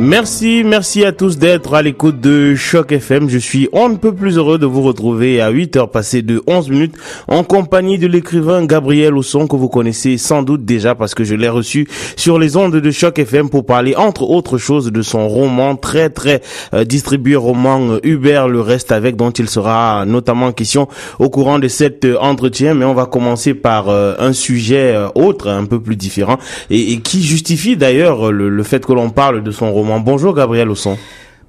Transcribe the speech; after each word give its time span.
Merci, 0.00 0.62
merci 0.64 1.04
à 1.04 1.10
tous 1.10 1.38
d'être 1.38 1.74
à 1.74 1.82
l'écoute 1.82 2.20
de 2.20 2.54
Choc 2.54 2.92
FM. 2.92 3.28
Je 3.28 3.36
suis 3.36 3.68
un 3.72 3.96
peu 3.96 4.14
plus 4.14 4.36
heureux 4.36 4.56
de 4.56 4.64
vous 4.64 4.82
retrouver 4.82 5.40
à 5.40 5.50
8 5.50 5.76
heures 5.76 5.90
passées 5.90 6.22
de 6.22 6.40
11 6.46 6.70
minutes 6.70 6.94
en 7.26 7.42
compagnie 7.42 7.98
de 7.98 8.06
l'écrivain 8.06 8.64
Gabriel 8.64 9.16
Osson 9.16 9.48
que 9.48 9.56
vous 9.56 9.68
connaissez 9.68 10.16
sans 10.16 10.44
doute 10.44 10.64
déjà 10.64 10.94
parce 10.94 11.16
que 11.16 11.24
je 11.24 11.34
l'ai 11.34 11.48
reçu 11.48 11.88
sur 12.14 12.38
les 12.38 12.56
ondes 12.56 12.76
de 12.76 12.90
Choc 12.92 13.18
FM 13.18 13.50
pour 13.50 13.66
parler 13.66 13.96
entre 13.96 14.22
autres 14.22 14.56
choses 14.56 14.92
de 14.92 15.02
son 15.02 15.26
roman 15.26 15.74
très 15.74 16.10
très 16.10 16.42
euh, 16.74 16.84
distribué 16.84 17.34
roman 17.34 17.94
euh, 17.94 18.00
Hubert 18.04 18.46
le 18.46 18.60
reste 18.60 18.92
avec 18.92 19.16
dont 19.16 19.32
il 19.32 19.48
sera 19.48 20.04
notamment 20.06 20.52
question 20.52 20.86
au 21.18 21.28
courant 21.28 21.58
de 21.58 21.66
cet 21.66 22.04
euh, 22.04 22.16
entretien 22.20 22.74
mais 22.74 22.84
on 22.84 22.94
va 22.94 23.06
commencer 23.06 23.52
par 23.52 23.88
un 23.88 24.32
sujet 24.32 24.94
autre 25.16 25.48
un 25.48 25.64
peu 25.64 25.80
plus 25.80 25.96
différent 25.96 26.38
et, 26.70 27.00
qui 27.00 27.24
justifie 27.24 27.76
d'ailleurs 27.76 28.30
le, 28.30 28.48
le 28.48 28.62
fait 28.62 28.86
que 28.86 28.92
l'on 28.92 29.10
parle 29.10 29.42
de 29.42 29.50
son 29.50 29.72
roman 29.72 29.87
Bonjour 29.96 30.34
Gabriel 30.34 30.68
Osson. 30.68 30.98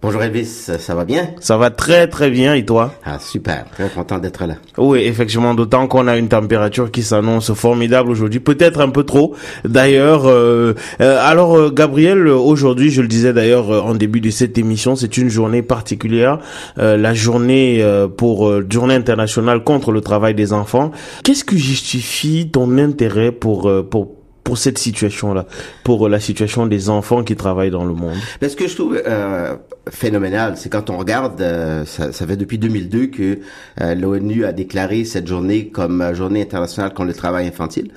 Bonjour 0.02 0.24
Elvis, 0.24 0.46
ça 0.46 0.96
va 0.96 1.04
bien? 1.04 1.32
Ça 1.42 1.58
va 1.58 1.72
très 1.72 2.08
très 2.08 2.30
bien 2.30 2.54
et 2.54 2.64
toi? 2.64 2.94
Ah 3.04 3.20
super, 3.20 3.66
très 3.70 3.90
content 3.90 4.18
d'être 4.18 4.46
là. 4.46 4.56
Oui, 4.78 5.00
effectivement, 5.00 5.54
d'autant 5.54 5.88
qu'on 5.88 6.08
a 6.08 6.18
une 6.18 6.30
température 6.30 6.90
qui 6.90 7.04
s'annonce 7.04 7.52
formidable 7.52 8.10
aujourd'hui, 8.10 8.40
peut-être 8.40 8.80
un 8.80 8.92
peu 8.92 9.04
trop. 9.04 9.36
D'ailleurs, 9.66 10.26
euh, 10.26 10.74
euh, 11.02 11.20
alors 11.22 11.58
euh, 11.58 11.70
Gabriel, 11.70 12.30
aujourd'hui, 12.30 12.92
je 12.92 13.02
le 13.02 13.10
disais 13.10 13.34
d'ailleurs 13.34 13.86
en 13.86 13.94
début 13.94 14.22
de 14.22 14.30
cette 14.30 14.58
émission, 14.58 14.96
c'est 14.96 15.18
une 15.18 15.28
journée 15.28 15.64
particulière, 15.64 16.40
la 16.78 17.14
journée 17.14 17.86
pour 18.16 18.50
journée 18.72 18.96
internationale 18.96 19.66
contre 19.66 19.92
le 19.92 20.00
travail 20.00 20.34
des 20.34 20.54
enfants. 20.54 20.92
Qu'est-ce 21.26 21.44
qui 21.44 21.60
justifie 21.60 22.50
ton 22.50 22.78
intérêt 22.78 23.34
pour 23.34 23.70
pour 23.90 24.19
pour 24.50 24.58
cette 24.58 24.80
situation-là, 24.80 25.46
pour 25.84 26.10
la 26.10 26.20
situation 26.20 26.66
des 26.66 26.90
enfants 26.90 27.24
qui 27.24 27.36
travaillent 27.36 27.70
dans 27.70 27.86
le 27.86 27.94
monde 27.94 28.16
Ce 28.42 28.56
que 28.56 28.68
je 28.68 28.74
trouve 28.74 29.00
euh, 29.06 29.56
phénoménal, 29.92 30.58
c'est 30.58 30.70
quand 30.70 30.90
on 30.90 30.98
regarde, 30.98 31.40
euh, 31.40 31.86
ça, 31.86 32.12
ça, 32.12 32.26
fait 32.26 32.36
depuis 32.36 32.58
2002 32.58 33.06
que 33.08 33.42
euh, 33.80 33.94
l'ONU 33.94 34.46
a 34.46 34.52
déclaré 34.52 35.06
cette 35.06 35.28
journée 35.28 35.68
comme 35.68 36.16
journée 36.16 36.42
internationale 36.42 36.96
contre 36.96 37.10
le 37.10 37.14
travail 37.14 37.46
infantile. 37.46 37.92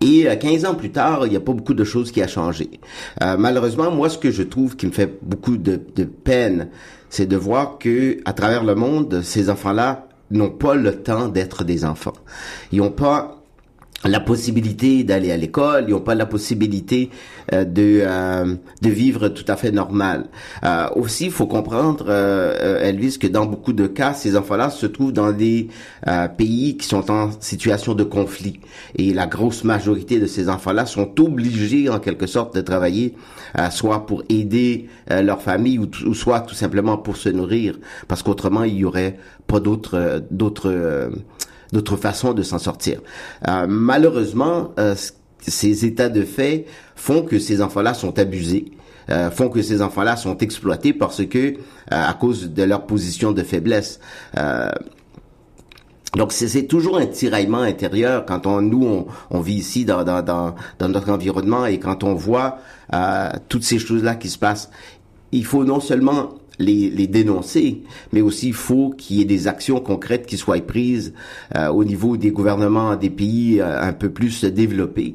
Et 0.00 0.26
15 0.40 0.64
ans 0.64 0.74
plus 0.74 0.90
tard, 0.90 1.24
il 1.26 1.30
n'y 1.30 1.36
a 1.36 1.40
pas 1.40 1.52
beaucoup 1.52 1.74
de 1.74 1.84
choses 1.84 2.10
qui 2.10 2.20
a 2.20 2.26
changé. 2.26 2.68
malheureusement, 3.38 3.92
moi, 3.92 4.08
ce 4.08 4.18
que 4.18 4.32
je 4.32 4.42
trouve 4.42 4.74
qui 4.74 4.88
me 4.88 4.92
fait 4.92 5.20
beaucoup 5.22 5.56
de, 5.56 5.80
de 5.94 6.02
peine, 6.02 6.70
c'est 7.10 7.26
de 7.26 7.36
voir 7.36 7.78
que 7.78 8.18
à 8.24 8.32
travers 8.32 8.64
le 8.64 8.74
monde, 8.74 9.20
ces 9.22 9.50
enfants-là 9.50 10.08
n'ont 10.32 10.50
pas 10.50 10.74
le 10.74 10.96
temps 10.96 11.28
d'être 11.28 11.62
des 11.62 11.84
enfants. 11.84 12.14
Ils 12.72 12.80
n'ont 12.80 12.90
pas 12.90 13.41
la 14.04 14.20
possibilité 14.20 15.04
d'aller 15.04 15.30
à 15.30 15.36
l'école, 15.36 15.84
ils 15.86 15.92
n'ont 15.92 16.00
pas 16.00 16.14
la 16.14 16.26
possibilité 16.26 17.10
euh, 17.52 17.64
de 17.64 18.02
euh, 18.02 18.54
de 18.80 18.88
vivre 18.90 19.28
tout 19.28 19.44
à 19.48 19.56
fait 19.56 19.70
normal. 19.70 20.26
Euh, 20.64 20.88
aussi, 20.96 21.26
il 21.26 21.30
faut 21.30 21.46
comprendre, 21.46 22.10
Elvis, 22.10 23.18
que 23.18 23.26
dans 23.26 23.46
beaucoup 23.46 23.72
de 23.72 23.86
cas, 23.86 24.14
ces 24.14 24.36
enfants-là 24.36 24.70
se 24.70 24.86
trouvent 24.86 25.12
dans 25.12 25.32
des 25.32 25.68
pays 26.36 26.76
qui 26.76 26.86
sont 26.86 27.10
en 27.10 27.30
situation 27.40 27.94
de 27.94 28.04
conflit, 28.04 28.60
et 28.96 29.12
la 29.12 29.26
grosse 29.26 29.64
majorité 29.64 30.18
de 30.18 30.26
ces 30.26 30.48
enfants-là 30.48 30.86
sont 30.86 31.20
obligés, 31.20 31.88
en 31.88 31.98
quelque 31.98 32.26
sorte, 32.26 32.54
de 32.54 32.60
travailler, 32.60 33.14
soit 33.70 34.06
pour 34.06 34.22
aider 34.28 34.88
leur 35.08 35.42
famille 35.42 35.78
ou, 35.78 35.88
ou, 36.06 36.14
soit 36.14 36.40
tout 36.40 36.54
simplement 36.54 36.98
pour 36.98 37.16
se 37.16 37.28
nourrir, 37.28 37.78
parce 38.08 38.22
qu'autrement, 38.22 38.64
il 38.64 38.76
y 38.76 38.84
aurait 38.84 39.18
pas 39.46 39.60
d'autres 39.60 40.22
d'autres 40.30 41.10
d'autres 41.72 41.96
façons 41.96 42.32
de 42.32 42.42
s'en 42.42 42.58
sortir. 42.58 43.00
Euh, 43.48 43.66
malheureusement, 43.68 44.72
euh, 44.78 44.94
ces 45.40 45.84
états 45.84 46.08
de 46.08 46.22
fait 46.22 46.66
font 46.94 47.22
que 47.22 47.38
ces 47.38 47.62
enfants-là 47.62 47.94
sont 47.94 48.18
abusés. 48.18 48.72
Euh, 49.10 49.30
font 49.30 49.48
que 49.48 49.62
ces 49.62 49.82
enfants-là 49.82 50.16
sont 50.16 50.38
exploités 50.38 50.92
parce 50.92 51.26
que 51.26 51.54
à 51.90 52.14
cause 52.14 52.50
de 52.50 52.62
leur 52.62 52.86
position 52.86 53.32
de 53.32 53.42
faiblesse. 53.42 53.98
donc 56.16 56.32
c'est 56.32 56.66
toujours 56.68 56.98
un 56.98 57.06
tiraillement 57.06 57.62
intérieur 57.62 58.24
quand 58.24 58.46
on 58.46 58.62
nous 58.62 59.06
on, 59.30 59.40
vit 59.40 59.54
ici 59.54 59.84
dans, 59.84 60.04
dans, 60.04 60.54
notre 60.80 61.10
environnement 61.10 61.66
et 61.66 61.80
quand 61.80 62.04
on 62.04 62.14
voit 62.14 62.58
toutes 63.48 63.64
ces 63.64 63.80
choses 63.80 64.04
là 64.04 64.14
qui 64.14 64.28
se 64.28 64.38
passent. 64.38 64.70
Il 65.32 65.44
faut 65.44 65.64
non 65.64 65.80
seulement 65.80 66.34
les, 66.58 67.06
dénoncer, 67.06 67.82
mais 68.12 68.20
aussi 68.20 68.48
il 68.48 68.54
faut 68.54 68.90
qu'il 68.90 69.16
y 69.16 69.20
ait 69.20 69.26
des 69.26 69.48
actions 69.48 69.80
concrètes 69.80 70.26
qui 70.26 70.36
soient 70.36 70.60
prises 70.60 71.12
euh, 71.56 71.68
au 71.68 71.84
niveau 71.84 72.16
des 72.16 72.30
gouvernements 72.30 72.96
des 72.96 73.10
pays 73.10 73.60
euh, 73.60 73.80
un 73.80 73.92
peu 73.92 74.10
plus 74.10 74.44
développés 74.44 75.14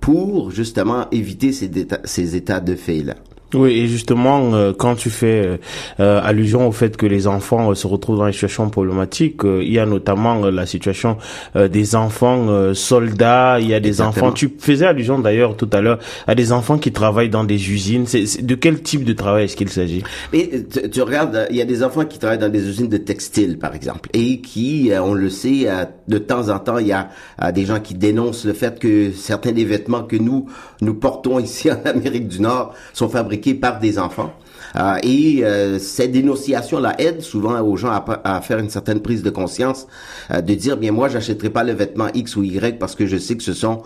pour 0.00 0.50
justement 0.50 1.08
éviter 1.10 1.52
ces, 1.52 1.70
ces 2.04 2.36
états 2.36 2.60
de 2.60 2.74
fait-là. 2.74 3.16
Oui, 3.56 3.72
et 3.72 3.88
justement, 3.88 4.54
euh, 4.54 4.72
quand 4.76 4.96
tu 4.96 5.08
fais 5.08 5.46
euh, 5.46 5.56
euh, 6.00 6.20
allusion 6.22 6.68
au 6.68 6.72
fait 6.72 6.96
que 6.96 7.06
les 7.06 7.26
enfants 7.26 7.74
se 7.74 7.86
retrouvent 7.86 8.18
dans 8.18 8.26
une 8.26 8.32
situation 8.32 8.68
problématique, 8.68 9.40
il 9.44 9.72
y 9.72 9.78
a 9.78 9.86
notamment 9.86 10.46
la 10.46 10.66
situation 10.66 11.16
des 11.54 11.94
enfants 11.94 12.74
soldats, 12.74 13.58
il 13.60 13.68
y 13.68 13.74
a 13.74 13.80
des 13.80 14.00
enfants, 14.00 14.32
tu 14.32 14.52
faisais 14.58 14.86
allusion 14.86 15.18
d'ailleurs 15.18 15.56
tout 15.56 15.68
à 15.72 15.80
l'heure 15.80 15.98
à 16.26 16.34
des 16.34 16.52
enfants 16.52 16.78
qui 16.78 16.92
travaillent 16.92 17.30
dans 17.30 17.44
des 17.44 17.70
usines. 17.70 18.06
C'est, 18.06 18.44
de 18.44 18.54
quel 18.54 18.82
type 18.82 19.04
de 19.04 19.12
travail 19.12 19.44
est-ce 19.44 19.56
qu'il 19.56 19.70
s'agit? 19.70 20.02
Mais 20.32 20.50
tu, 20.92 21.00
regardes, 21.02 21.46
il 21.50 21.56
y 21.56 21.62
a 21.62 21.64
des 21.64 21.82
enfants 21.82 22.04
qui 22.04 22.18
travaillent 22.18 22.38
dans 22.38 22.48
des 22.48 22.68
usines 22.68 22.88
de 22.88 22.98
textile, 22.98 23.58
par 23.58 23.74
exemple, 23.74 24.10
et 24.12 24.40
qui, 24.40 24.90
on 25.00 25.14
le 25.14 25.30
sait, 25.30 25.66
de 26.08 26.18
temps 26.18 26.48
en 26.48 26.58
temps, 26.58 26.78
il 26.78 26.88
y 26.88 26.92
a 26.92 27.08
des 27.52 27.64
gens 27.64 27.80
qui 27.80 27.94
dénoncent 27.94 28.44
le 28.44 28.52
fait 28.52 28.78
que 28.78 29.12
certains 29.12 29.52
des 29.52 29.64
vêtements 29.64 30.02
que 30.02 30.16
nous, 30.16 30.46
nous 30.80 30.94
portons 30.94 31.38
ici 31.46 31.70
en 31.70 31.80
Amérique 31.84 32.28
du 32.28 32.40
Nord 32.40 32.74
sont 32.92 33.08
fabriqués 33.08 33.45
par 33.54 33.78
des 33.80 33.98
enfants. 33.98 34.32
Euh, 34.76 34.96
et 35.02 35.44
euh, 35.44 35.78
cette 35.78 36.12
dénonciation-là 36.12 36.94
aide 36.98 37.22
souvent 37.22 37.60
aux 37.60 37.76
gens 37.76 37.90
à, 38.24 38.40
faire 38.40 38.58
une 38.58 38.70
certaine 38.70 39.00
prise 39.00 39.22
de 39.22 39.30
conscience, 39.30 39.86
euh, 40.30 40.40
de 40.40 40.54
dire 40.54 40.76
bien 40.76 40.92
moi 40.92 41.08
j'achèterai 41.08 41.50
pas 41.50 41.64
le 41.64 41.72
vêtement 41.72 42.08
X 42.14 42.36
ou 42.36 42.42
Y 42.42 42.78
parce 42.78 42.94
que 42.94 43.06
je 43.06 43.16
sais 43.16 43.36
que 43.36 43.42
ce 43.42 43.54
sont 43.54 43.82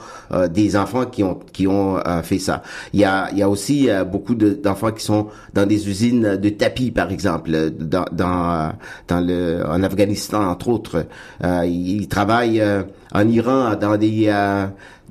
des 0.50 0.76
enfants 0.76 1.06
qui 1.06 1.22
ont 1.22 1.38
qui 1.52 1.66
ont 1.66 1.98
fait 2.22 2.38
ça. 2.38 2.62
Il 2.92 3.00
y 3.00 3.04
a 3.04 3.28
il 3.32 3.38
y 3.38 3.42
a 3.42 3.48
aussi 3.48 3.88
beaucoup 4.10 4.34
d'enfants 4.34 4.92
qui 4.92 5.04
sont 5.04 5.28
dans 5.54 5.66
des 5.66 5.88
usines 5.88 6.36
de 6.36 6.48
tapis 6.50 6.90
par 6.90 7.10
exemple 7.10 7.50
dans 7.70 8.04
dans, 8.12 9.20
le 9.20 9.62
en 9.66 9.82
Afghanistan 9.82 10.48
entre 10.48 10.68
autres. 10.68 11.06
ils 11.42 12.08
travaillent 12.08 12.62
en 13.12 13.28
Iran 13.28 13.76
dans 13.80 13.96
des 13.96 14.32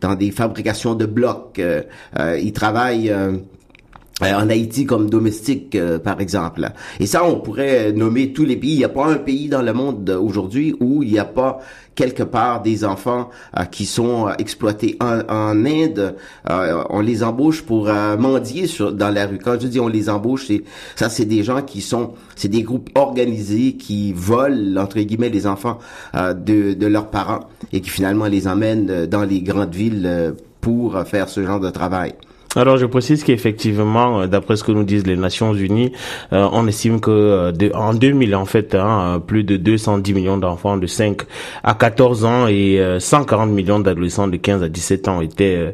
dans 0.01 0.15
des 0.15 0.31
fabrications 0.31 0.95
de 0.95 1.05
blocs. 1.05 1.61
ils 2.17 2.53
travaillent 2.53 3.13
en 4.21 4.49
Haïti 4.49 4.85
comme 4.85 5.09
domestique, 5.09 5.75
euh, 5.75 5.99
par 5.99 6.19
exemple. 6.19 6.69
Et 6.99 7.05
ça, 7.05 7.23
on 7.23 7.39
pourrait 7.39 7.91
nommer 7.93 8.33
tous 8.33 8.45
les 8.45 8.57
pays. 8.57 8.73
Il 8.73 8.77
n'y 8.77 8.83
a 8.83 8.89
pas 8.89 9.05
un 9.05 9.15
pays 9.15 9.47
dans 9.47 9.61
le 9.61 9.73
monde 9.73 10.09
aujourd'hui 10.09 10.75
où 10.79 11.03
il 11.03 11.11
n'y 11.11 11.19
a 11.19 11.25
pas 11.25 11.59
quelque 11.95 12.23
part 12.23 12.61
des 12.61 12.85
enfants 12.85 13.29
euh, 13.57 13.65
qui 13.65 13.85
sont 13.85 14.29
exploités. 14.37 14.97
En, 14.99 15.21
en 15.29 15.65
Inde, 15.65 16.15
on 16.89 16.99
les 17.01 17.23
embauche 17.23 17.61
pour 17.61 17.85
mendier 18.17 18.67
sur, 18.67 18.91
dans 18.93 19.09
la 19.09 19.25
rue. 19.27 19.37
Quand 19.37 19.59
je 19.59 19.67
dis 19.67 19.79
on 19.79 19.87
les 19.87 20.09
embauche, 20.09 20.47
c'est 20.47 20.63
ça, 20.95 21.09
c'est 21.09 21.25
des 21.25 21.43
gens 21.43 21.61
qui 21.61 21.81
sont, 21.81 22.13
c'est 22.35 22.47
des 22.47 22.63
groupes 22.63 22.89
organisés 22.95 23.73
qui 23.73 24.13
volent 24.13 24.81
entre 24.81 24.99
guillemets 24.99 25.29
les 25.29 25.47
enfants 25.47 25.79
de, 26.13 26.73
de 26.73 26.87
leurs 26.87 27.09
parents 27.09 27.41
et 27.73 27.81
qui 27.81 27.89
finalement 27.89 28.25
les 28.25 28.47
emmènent 28.47 29.05
dans 29.05 29.23
les 29.23 29.41
grandes 29.41 29.75
villes 29.75 30.33
pour 30.61 31.01
faire 31.05 31.29
ce 31.29 31.43
genre 31.45 31.59
de 31.59 31.69
travail. 31.69 32.13
Alors 32.59 32.75
je 32.75 32.85
précise 32.85 33.23
qu'effectivement, 33.23 34.19
euh, 34.19 34.27
d'après 34.27 34.57
ce 34.57 34.65
que 34.65 34.73
nous 34.73 34.83
disent 34.83 35.07
les 35.07 35.15
Nations 35.15 35.53
Unies, 35.53 35.93
euh, 36.33 36.45
on 36.51 36.67
estime 36.67 36.99
que 36.99 37.09
euh, 37.09 37.51
de, 37.53 37.71
en 37.73 37.93
2000 37.93 38.35
en 38.35 38.43
fait, 38.43 38.75
hein, 38.75 39.23
plus 39.25 39.45
de 39.45 39.55
210 39.55 40.13
millions 40.13 40.37
d'enfants 40.37 40.75
de 40.75 40.85
5 40.85 41.21
à 41.63 41.73
14 41.73 42.25
ans 42.25 42.47
et 42.49 42.81
140 42.99 43.49
millions 43.51 43.79
d'adolescents 43.79 44.27
de 44.27 44.35
15 44.35 44.63
à 44.63 44.67
17 44.67 45.07
ans 45.07 45.21
étaient 45.21 45.73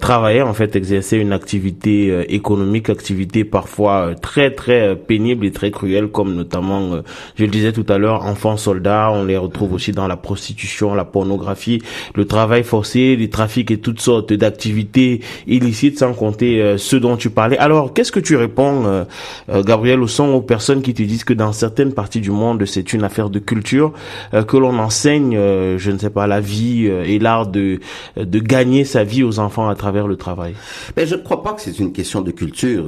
travaillaient 0.00 0.42
en 0.42 0.52
fait, 0.52 0.76
exerçaient 0.76 1.18
une 1.18 1.32
activité 1.32 2.26
économique, 2.28 2.90
activité 2.90 3.44
parfois 3.44 4.14
très 4.20 4.50
très 4.50 4.96
pénible 4.96 5.46
et 5.46 5.52
très 5.52 5.70
cruelle, 5.70 6.08
comme 6.08 6.34
notamment, 6.34 7.02
je 7.36 7.44
le 7.44 7.50
disais 7.50 7.72
tout 7.72 7.86
à 7.88 7.96
l'heure, 7.96 8.26
enfants 8.26 8.56
soldats. 8.58 9.10
On 9.12 9.24
les 9.24 9.36
retrouve 9.38 9.72
aussi 9.72 9.92
dans 9.92 10.06
la 10.06 10.16
prostitution, 10.16 10.94
la 10.94 11.04
pornographie, 11.04 11.80
le 12.14 12.26
travail 12.26 12.64
forcé, 12.64 13.16
les 13.16 13.30
trafics 13.30 13.70
et 13.70 13.78
toutes 13.78 14.00
sortes 14.00 14.32
d'activités 14.32 15.20
illicites 15.46 15.98
compter 16.18 16.60
euh, 16.60 16.76
ce 16.76 16.96
dont 16.96 17.16
tu 17.16 17.30
parlais. 17.30 17.56
Alors, 17.58 17.94
qu'est-ce 17.94 18.12
que 18.12 18.20
tu 18.20 18.36
réponds, 18.36 18.84
euh, 18.84 19.04
euh, 19.48 19.62
Gabriel, 19.62 20.02
au 20.02 20.06
son 20.06 20.28
aux 20.34 20.42
personnes 20.42 20.82
qui 20.82 20.92
te 20.92 21.02
disent 21.02 21.24
que 21.24 21.32
dans 21.32 21.52
certaines 21.52 21.94
parties 21.94 22.20
du 22.20 22.30
monde, 22.30 22.64
c'est 22.66 22.92
une 22.92 23.04
affaire 23.04 23.30
de 23.30 23.38
culture, 23.38 23.92
que 24.32 24.56
l'on 24.56 24.78
enseigne, 24.78 25.34
je 25.34 25.90
ne 25.90 25.98
sais 25.98 26.10
pas, 26.10 26.26
la 26.26 26.40
vie 26.40 26.86
et 26.86 27.18
l'art 27.18 27.46
de, 27.46 27.78
de 28.16 28.38
gagner 28.38 28.84
sa 28.84 29.04
vie 29.04 29.22
aux 29.22 29.38
enfants 29.38 29.68
à 29.68 29.74
travers 29.74 30.06
le 30.06 30.16
travail? 30.16 30.54
Mais 30.96 31.04
ben, 31.04 31.08
je 31.08 31.14
ne 31.14 31.22
crois 31.22 31.42
pas 31.42 31.52
que 31.52 31.60
c'est 31.60 31.78
une 31.78 31.92
question 31.92 32.20
de 32.20 32.30
culture. 32.30 32.86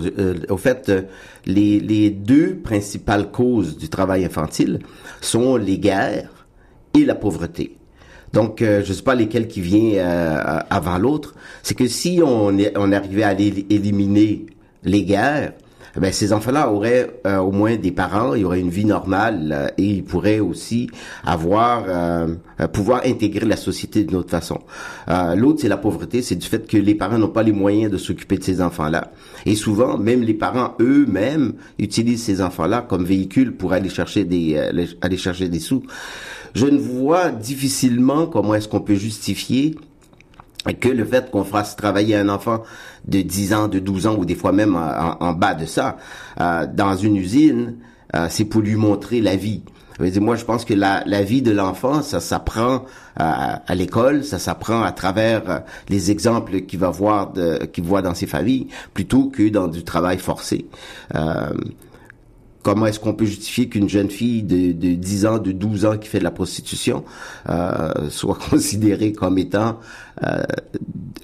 au 0.49 0.57
fait, 0.57 0.93
les, 1.47 1.81
les 1.81 2.11
deux 2.11 2.57
principales 2.57 3.31
causes 3.31 3.77
du 3.77 3.89
travail 3.89 4.25
infantile 4.25 4.81
sont 5.21 5.57
les 5.57 5.79
guerres 5.79 6.47
et 6.95 7.05
la 7.05 7.15
pauvreté. 7.15 7.80
Donc, 8.33 8.59
je 8.61 8.83
je 8.85 8.93
sais 8.93 9.03
pas 9.03 9.15
lesquels 9.15 9.49
qui 9.49 9.61
vient 9.61 10.03
avant 10.71 10.99
l'autre. 10.99 11.35
C'est 11.63 11.75
que 11.75 11.87
si 11.87 12.21
on, 12.25 12.57
on 12.77 12.93
arrivait 12.93 13.23
à 13.23 13.33
éliminer 13.33 14.47
les 14.85 15.05
guerres, 15.05 15.53
eh 15.97 16.01
ben, 16.01 16.13
ces 16.13 16.33
enfants-là 16.33 16.71
auraient 16.71 17.11
euh, 17.27 17.39
au 17.39 17.51
moins 17.51 17.77
des 17.77 17.91
parents, 17.91 18.35
ils 18.35 18.45
auraient 18.45 18.61
une 18.61 18.71
vie 18.71 18.85
normale 18.85 19.53
euh, 19.53 19.69
et 19.77 19.87
ils 19.87 20.05
pourraient 20.05 20.39
aussi 20.39 20.89
avoir 21.25 21.85
euh, 21.89 22.37
pouvoir 22.73 23.03
intégrer 23.05 23.45
la 23.45 23.57
société 23.57 24.05
d'une 24.05 24.17
autre 24.17 24.31
façon. 24.31 24.59
L'autre, 25.35 25.61
c'est 25.63 25.69
la 25.69 25.77
pauvreté, 25.77 26.23
c'est 26.23 26.37
du 26.37 26.47
fait 26.47 26.67
que 26.69 26.77
les 26.77 26.95
parents 26.95 27.19
n'ont 27.19 27.29
pas 27.29 27.43
les 27.43 27.53
moyens 27.53 27.91
de 27.91 27.97
s'occuper 27.97 28.37
de 28.39 28.45
ces 28.45 28.61
enfants-là. 28.61 29.11
Et 29.47 29.57
souvent, 29.57 29.99
même 29.99 30.23
les 30.23 30.35
parents 30.35 30.75
eux-mêmes 30.81 31.55
utilisent 31.79 32.23
ces 32.23 32.43
enfants-là 32.43 32.85
comme 32.87 33.05
véhicule 33.05 33.57
pour 33.57 33.73
aller 33.73 33.89
chercher 33.89 34.25
des 34.25 34.59
aller 35.01 35.17
chercher 35.17 35.49
des 35.49 35.59
sous. 35.59 35.83
Je 36.55 36.67
ne 36.67 36.79
vois 36.79 37.31
difficilement 37.31 38.27
comment 38.27 38.55
est-ce 38.55 38.69
qu'on 38.69 38.81
peut 38.81 38.95
justifier 38.95 39.77
que 40.81 40.89
le 40.89 41.05
fait 41.05 41.31
qu'on 41.31 41.45
fasse 41.45 41.77
travailler 41.77 42.17
un 42.17 42.29
enfant 42.29 42.63
de 43.07 43.23
10 43.23 43.55
ans, 43.55 43.69
de 43.69 43.79
12 43.79 44.07
ans 44.07 44.17
ou 44.17 44.25
des 44.25 44.35
fois 44.35 44.53
même 44.53 44.77
en, 44.77 45.33
bas 45.33 45.55
de 45.55 45.65
ça 45.65 45.97
euh, 46.41 46.67
dans 46.67 46.97
une 46.97 47.17
usine, 47.17 47.77
euh, 48.15 48.27
c'est 48.29 48.45
pour 48.45 48.61
lui 48.61 48.77
montrer 48.77 49.21
la 49.21 49.37
vie. 49.37 49.63
Moi, 50.19 50.37
je 50.37 50.45
pense 50.47 50.65
que 50.65 50.73
la, 50.73 51.03
la 51.05 51.23
vie 51.23 51.43
de 51.43 51.51
l'enfant, 51.51 52.01
ça 52.01 52.21
s'apprend 52.21 52.87
à, 53.17 53.63
à 53.67 53.75
l'école, 53.75 54.25
ça 54.25 54.39
s'apprend 54.39 54.83
à 54.83 54.93
travers 54.93 55.51
euh, 55.51 55.59
les 55.91 56.11
exemples 56.11 56.63
qu'il 56.63 56.79
va 56.79 56.89
voir, 56.89 57.33
qu'il 57.73 57.85
voit 57.85 58.01
dans 58.01 58.15
ses 58.15 58.27
familles, 58.27 58.69
plutôt 58.95 59.25
que 59.25 59.49
dans 59.49 59.69
du 59.69 59.85
travail 59.85 60.19
forcé. 60.19 60.67
Euh, 61.15 61.51
comment 62.63 62.87
est-ce 62.87 63.01
qu'on 63.01 63.15
peut 63.15 63.25
justifier 63.25 63.69
qu'une 63.69 63.89
jeune 63.89 64.11
fille 64.11 64.43
de, 64.43 64.73
de 64.73 64.95
10 64.95 65.27
ans, 65.27 65.39
de 65.39 65.53
12 65.53 65.85
ans 65.87 65.97
qui 65.97 66.09
fait 66.09 66.19
de 66.19 66.25
la 66.25 66.31
prostitution 66.31 67.05
euh, 67.49 68.09
soit 68.11 68.39
considérée 68.51 69.13
comme 69.13 69.39
étant 69.39 69.79
euh, 70.23 70.43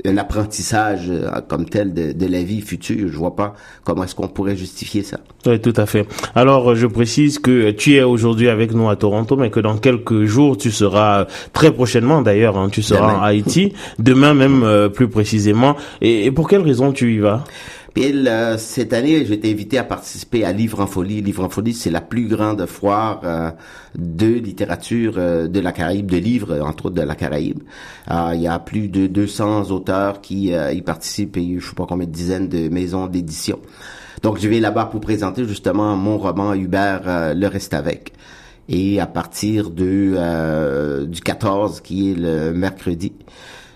un 0.05 0.17
apprentissage 0.17 1.07
euh, 1.11 1.29
comme 1.47 1.67
tel 1.67 1.93
de, 1.93 2.13
de, 2.13 2.27
la 2.27 2.43
vie 2.43 2.61
future? 2.61 3.09
Je 3.11 3.17
vois 3.17 3.37
pas 3.37 3.55
comment 3.85 4.05
est-ce 4.05 4.15
qu'on 4.15 4.29
pourrait 4.29 4.57
justifier 4.57 5.03
ça. 5.03 5.19
Oui, 5.47 5.61
tout 5.61 5.75
à 5.77 5.87
fait. 5.87 6.07
Alors, 6.35 6.75
je 6.75 6.87
précise 6.87 7.39
que 7.39 7.71
tu 7.71 7.95
es 7.95 8.03
aujourd'hui 8.03 8.49
avec 8.49 8.73
nous 8.73 8.89
à 8.89 8.97
Toronto, 8.97 9.37
mais 9.37 9.51
que 9.51 9.61
dans 9.61 9.77
quelques 9.77 10.25
jours, 10.25 10.57
tu 10.57 10.71
seras 10.71 11.27
très 11.53 11.73
prochainement 11.73 12.23
d'ailleurs, 12.23 12.57
hein, 12.57 12.69
tu 12.71 12.83
seras 12.83 13.19
en 13.19 13.23
Haïti, 13.23 13.73
demain 13.99 14.35
même 14.35 14.63
euh, 14.63 14.89
plus 14.89 15.09
précisément. 15.09 15.77
Et, 16.01 16.27
et 16.27 16.31
pour 16.31 16.49
quelle 16.49 16.63
raison 16.63 16.93
tu 16.93 17.15
y 17.15 17.19
vas? 17.19 17.45
Euh, 17.99 18.59
cette 18.59 18.93
année, 18.93 19.25
j'ai 19.25 19.35
été 19.35 19.51
invité 19.51 19.79
à 19.79 19.85
participer 19.85 20.45
à 20.45 20.53
Livre 20.53 20.81
en 20.81 20.87
folie. 20.87 21.23
Livre 21.23 21.45
en 21.45 21.49
folie, 21.49 21.73
c'est 21.73 21.91
la 21.91 22.03
plus 22.03 22.29
grande 22.29 22.67
foire 22.67 23.21
euh, 23.25 23.51
de 23.95 24.27
littérature 24.27 25.15
euh, 25.17 25.49
de 25.49 25.61
la 25.61 25.73
Caraïbe, 25.73 26.11
de 26.11 26.19
livres, 26.19 26.61
entre 26.61 26.87
autres 26.87 26.97
de 26.97 27.03
la 27.03 27.15
Caraïbe. 27.15 27.63
il 28.11 28.41
y 28.41 28.47
a 28.47 28.59
plus 28.59 28.89
de 28.89 29.07
200 29.07 29.71
auteurs 29.71 30.21
qui 30.21 30.49
y 30.53 30.83
participent 30.83 31.37
et 31.37 31.59
je 31.59 31.67
sais 31.67 31.75
pas 31.75 31.87
combien 31.87 32.07
de 32.07 32.13
dizaines 32.13 32.49
de 32.49 32.69
maisons 32.69 33.07
d'édition. 33.07 33.59
Donc, 34.23 34.39
je 34.39 34.49
vais 34.49 34.61
là-bas 34.61 34.87
pour 34.87 35.01
présenter 35.01 35.47
justement 35.47 35.97
mon 35.97 36.19
roman 36.19 36.55
Hubert 36.55 37.35
Le 37.35 37.47
Reste 37.47 37.75
Avec. 37.75 38.13
Et 38.69 39.01
à 39.01 39.07
partir 39.07 39.71
de 39.71 41.05
du 41.05 41.21
14, 41.21 41.81
qui 41.81 42.13
est 42.13 42.15
le 42.15 42.53
mercredi, 42.53 43.13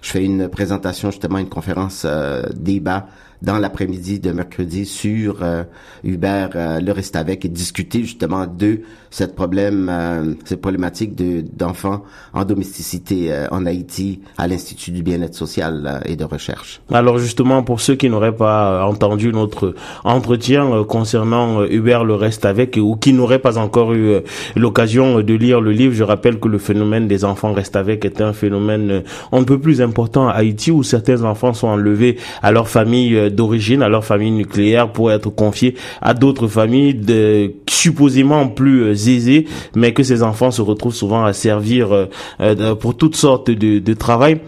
je 0.02 0.11
fais 0.11 0.25
une 0.25 0.49
présentation, 0.49 1.11
justement, 1.11 1.38
une 1.38 1.49
conférence 1.49 2.06
débat 2.55 3.06
dans 3.42 3.58
l'après-midi 3.58 4.20
de 4.20 4.32
mercredi 4.32 4.84
sur 4.84 5.42
euh, 5.42 5.64
Hubert 6.04 6.50
euh, 6.54 6.81
le 6.81 6.92
reste 6.92 7.16
avec 7.16 7.44
et 7.44 7.48
discuter 7.48 8.00
justement 8.00 8.46
de 8.46 8.81
cette 9.10 9.34
problème, 9.34 9.88
euh, 9.90 10.34
cette 10.44 10.60
problématique 10.60 11.14
de 11.14 11.42
d'enfants 11.52 12.04
en 12.32 12.44
domesticité 12.44 13.32
euh, 13.32 13.46
en 13.50 13.66
Haïti 13.66 14.20
à 14.38 14.46
l'Institut 14.46 14.90
du 14.90 15.02
bien-être 15.02 15.34
social 15.34 16.02
et 16.04 16.16
de 16.16 16.25
recherche. 16.25 16.81
Alors 16.92 17.19
justement 17.19 17.62
pour 17.62 17.81
ceux 17.81 17.94
qui 17.94 18.10
n'auraient 18.10 18.37
pas 18.37 18.87
entendu 18.87 19.32
notre 19.32 19.75
entretien 20.04 20.84
concernant 20.84 21.64
Hubert 21.64 22.04
le 22.04 22.14
reste 22.14 22.44
avec 22.44 22.76
ou 22.76 22.96
qui 22.96 23.12
n'auraient 23.12 23.38
pas 23.38 23.58
encore 23.58 23.94
eu 23.94 24.16
l'occasion 24.56 25.20
de 25.20 25.34
lire 25.34 25.60
le 25.60 25.72
livre, 25.72 25.94
je 25.94 26.04
rappelle 26.04 26.38
que 26.38 26.48
le 26.48 26.58
phénomène 26.58 27.08
des 27.08 27.25
enfants 27.25 27.52
reste 27.52 27.76
avec 27.76 28.04
est 28.04 28.20
un 28.20 28.32
phénomène 28.32 29.02
un 29.32 29.43
peu 29.43 29.58
plus 29.58 29.81
important 29.81 30.28
à 30.28 30.32
Haïti 30.32 30.70
où 30.70 30.82
certains 30.82 31.25
enfants 31.25 31.54
sont 31.54 31.69
enlevés 31.69 32.16
à 32.43 32.52
leur 32.52 32.69
famille 32.69 33.30
d'origine, 33.31 33.82
à 33.82 33.88
leur 33.88 34.05
famille 34.05 34.31
nucléaire 34.31 34.93
pour 34.93 35.12
être 35.12 35.31
confiés 35.31 35.75
à 36.00 36.15
d'autres 36.15 36.49
familles 36.49 36.94
de, 36.94 37.53
supposément 37.69 38.49
plus 38.49 38.82
euh, 38.82 38.91
aisées, 38.93 39.47
mais 39.75 39.93
que 39.93 40.03
ces 40.03 40.23
enfants 40.23 40.50
se 40.50 40.62
retrouvent 40.62 40.94
souvent 40.94 41.25
à 41.25 41.32
servir 41.32 41.93
euh, 41.93 42.06
euh, 42.41 42.75
pour 42.75 42.97
toutes 42.97 43.17
sortes 43.17 43.50
de, 43.50 43.79
de 43.79 43.94
travail. 43.94 44.41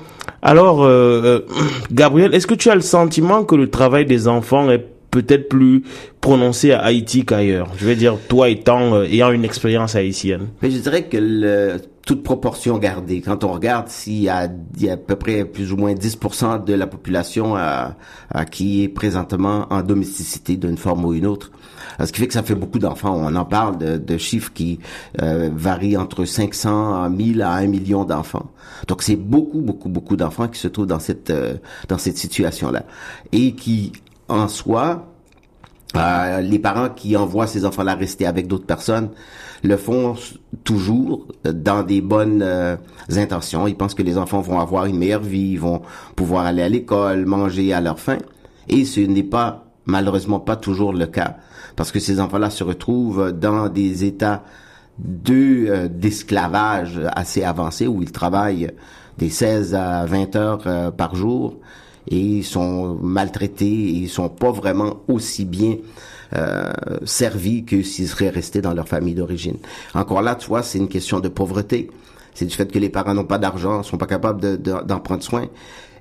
Alors, 0.42 0.88
Gabriel, 1.92 2.34
est-ce 2.34 2.46
que 2.46 2.54
tu 2.54 2.70
as 2.70 2.74
le 2.74 2.80
sentiment 2.80 3.44
que 3.44 3.54
le 3.54 3.70
travail 3.70 4.06
des 4.06 4.28
enfants 4.28 4.70
est 4.70 4.84
peut-être 5.10 5.48
plus 5.48 5.84
prononcé 6.20 6.72
à 6.72 6.80
Haïti 6.80 7.24
qu'ailleurs? 7.24 7.68
Je 7.76 7.86
veux 7.86 7.94
dire, 7.94 8.16
toi 8.28 8.48
étant 8.48 9.02
ayant 9.02 9.30
une 9.30 9.44
expérience 9.44 9.94
haïtienne. 9.94 10.48
Mais 10.60 10.70
je 10.70 10.78
dirais 10.78 11.04
que 11.04 11.78
toute 12.06 12.22
proportion 12.22 12.78
gardée. 12.78 13.20
Quand 13.20 13.44
on 13.44 13.52
regarde 13.52 13.88
s'il 13.88 14.22
y 14.22 14.28
a, 14.28 14.48
y 14.78 14.88
a 14.88 14.94
à 14.94 14.96
peu 14.96 15.16
près 15.16 15.44
plus 15.44 15.72
ou 15.72 15.76
moins 15.76 15.94
10% 15.94 16.64
de 16.64 16.74
la 16.74 16.86
population 16.86 17.54
à, 17.54 17.96
à 18.30 18.44
qui 18.44 18.82
est 18.82 18.88
présentement 18.88 19.66
en 19.70 19.82
domesticité 19.82 20.56
d'une 20.56 20.76
forme 20.76 21.04
ou 21.04 21.14
une 21.14 21.26
autre, 21.26 21.52
ce 22.04 22.10
qui 22.10 22.20
fait 22.20 22.26
que 22.26 22.32
ça 22.32 22.42
fait 22.42 22.54
beaucoup 22.54 22.78
d'enfants. 22.78 23.14
On 23.16 23.34
en 23.36 23.44
parle 23.44 23.78
de, 23.78 23.98
de 23.98 24.16
chiffres 24.18 24.52
qui 24.52 24.80
euh, 25.20 25.50
varient 25.54 25.96
entre 25.96 26.24
500 26.24 27.02
à 27.02 27.08
1000 27.08 27.42
à 27.42 27.52
1 27.54 27.66
million 27.66 28.04
d'enfants. 28.04 28.50
Donc 28.88 29.02
c'est 29.02 29.16
beaucoup, 29.16 29.60
beaucoup, 29.60 29.88
beaucoup 29.88 30.16
d'enfants 30.16 30.48
qui 30.48 30.58
se 30.58 30.68
trouvent 30.68 30.86
dans 30.86 30.98
cette 30.98 31.30
euh, 31.30 31.54
dans 31.88 31.98
cette 31.98 32.18
situation-là 32.18 32.84
et 33.30 33.52
qui 33.52 33.92
en 34.28 34.48
soi 34.48 35.08
euh, 35.94 36.40
les 36.40 36.58
parents 36.58 36.88
qui 36.88 37.16
envoient 37.16 37.46
ces 37.46 37.64
enfants-là 37.66 37.94
rester 37.94 38.26
avec 38.26 38.46
d'autres 38.46 38.66
personnes 38.66 39.10
le 39.62 39.76
font 39.76 40.14
toujours 40.64 41.26
dans 41.44 41.82
des 41.82 42.00
bonnes 42.00 42.42
euh, 42.42 42.76
intentions. 43.10 43.66
Ils 43.66 43.76
pensent 43.76 43.94
que 43.94 44.02
les 44.02 44.18
enfants 44.18 44.40
vont 44.40 44.58
avoir 44.58 44.86
une 44.86 44.98
meilleure 44.98 45.22
vie, 45.22 45.52
ils 45.52 45.60
vont 45.60 45.82
pouvoir 46.16 46.46
aller 46.46 46.62
à 46.62 46.68
l'école, 46.68 47.26
manger 47.26 47.72
à 47.72 47.80
leur 47.80 48.00
faim. 48.00 48.18
Et 48.68 48.84
ce 48.84 49.00
n'est 49.00 49.22
pas, 49.22 49.66
malheureusement, 49.86 50.40
pas 50.40 50.56
toujours 50.56 50.92
le 50.92 51.06
cas. 51.06 51.36
Parce 51.76 51.92
que 51.92 52.00
ces 52.00 52.20
enfants-là 52.20 52.50
se 52.50 52.64
retrouvent 52.64 53.32
dans 53.32 53.68
des 53.68 54.04
états 54.04 54.42
de 54.98 55.66
euh, 55.68 55.88
d'esclavage 55.88 57.00
assez 57.14 57.42
avancés 57.42 57.86
où 57.86 58.02
ils 58.02 58.12
travaillent 58.12 58.70
des 59.18 59.30
16 59.30 59.74
à 59.74 60.04
20 60.04 60.36
heures 60.36 60.62
euh, 60.66 60.90
par 60.90 61.14
jour 61.14 61.56
et 62.08 62.18
ils 62.18 62.44
sont 62.44 62.98
maltraités 63.00 63.66
et 63.66 63.90
ils 63.90 64.08
sont 64.08 64.28
pas 64.28 64.50
vraiment 64.50 64.98
aussi 65.08 65.44
bien 65.44 65.76
euh, 66.34 66.72
servis 67.04 67.64
que 67.64 67.82
s'ils 67.82 68.08
seraient 68.08 68.30
restés 68.30 68.60
dans 68.60 68.74
leur 68.74 68.88
famille 68.88 69.14
d'origine. 69.14 69.56
Encore 69.94 70.22
là, 70.22 70.34
tu 70.34 70.48
vois, 70.48 70.62
c'est 70.62 70.78
une 70.78 70.88
question 70.88 71.20
de 71.20 71.28
pauvreté. 71.28 71.90
C'est 72.34 72.46
du 72.46 72.54
fait 72.54 72.70
que 72.70 72.78
les 72.78 72.88
parents 72.88 73.14
n'ont 73.14 73.24
pas 73.24 73.38
d'argent, 73.38 73.82
sont 73.82 73.98
pas 73.98 74.06
capables 74.06 74.60
d'en 74.62 75.00
prendre 75.00 75.22
soin. 75.22 75.48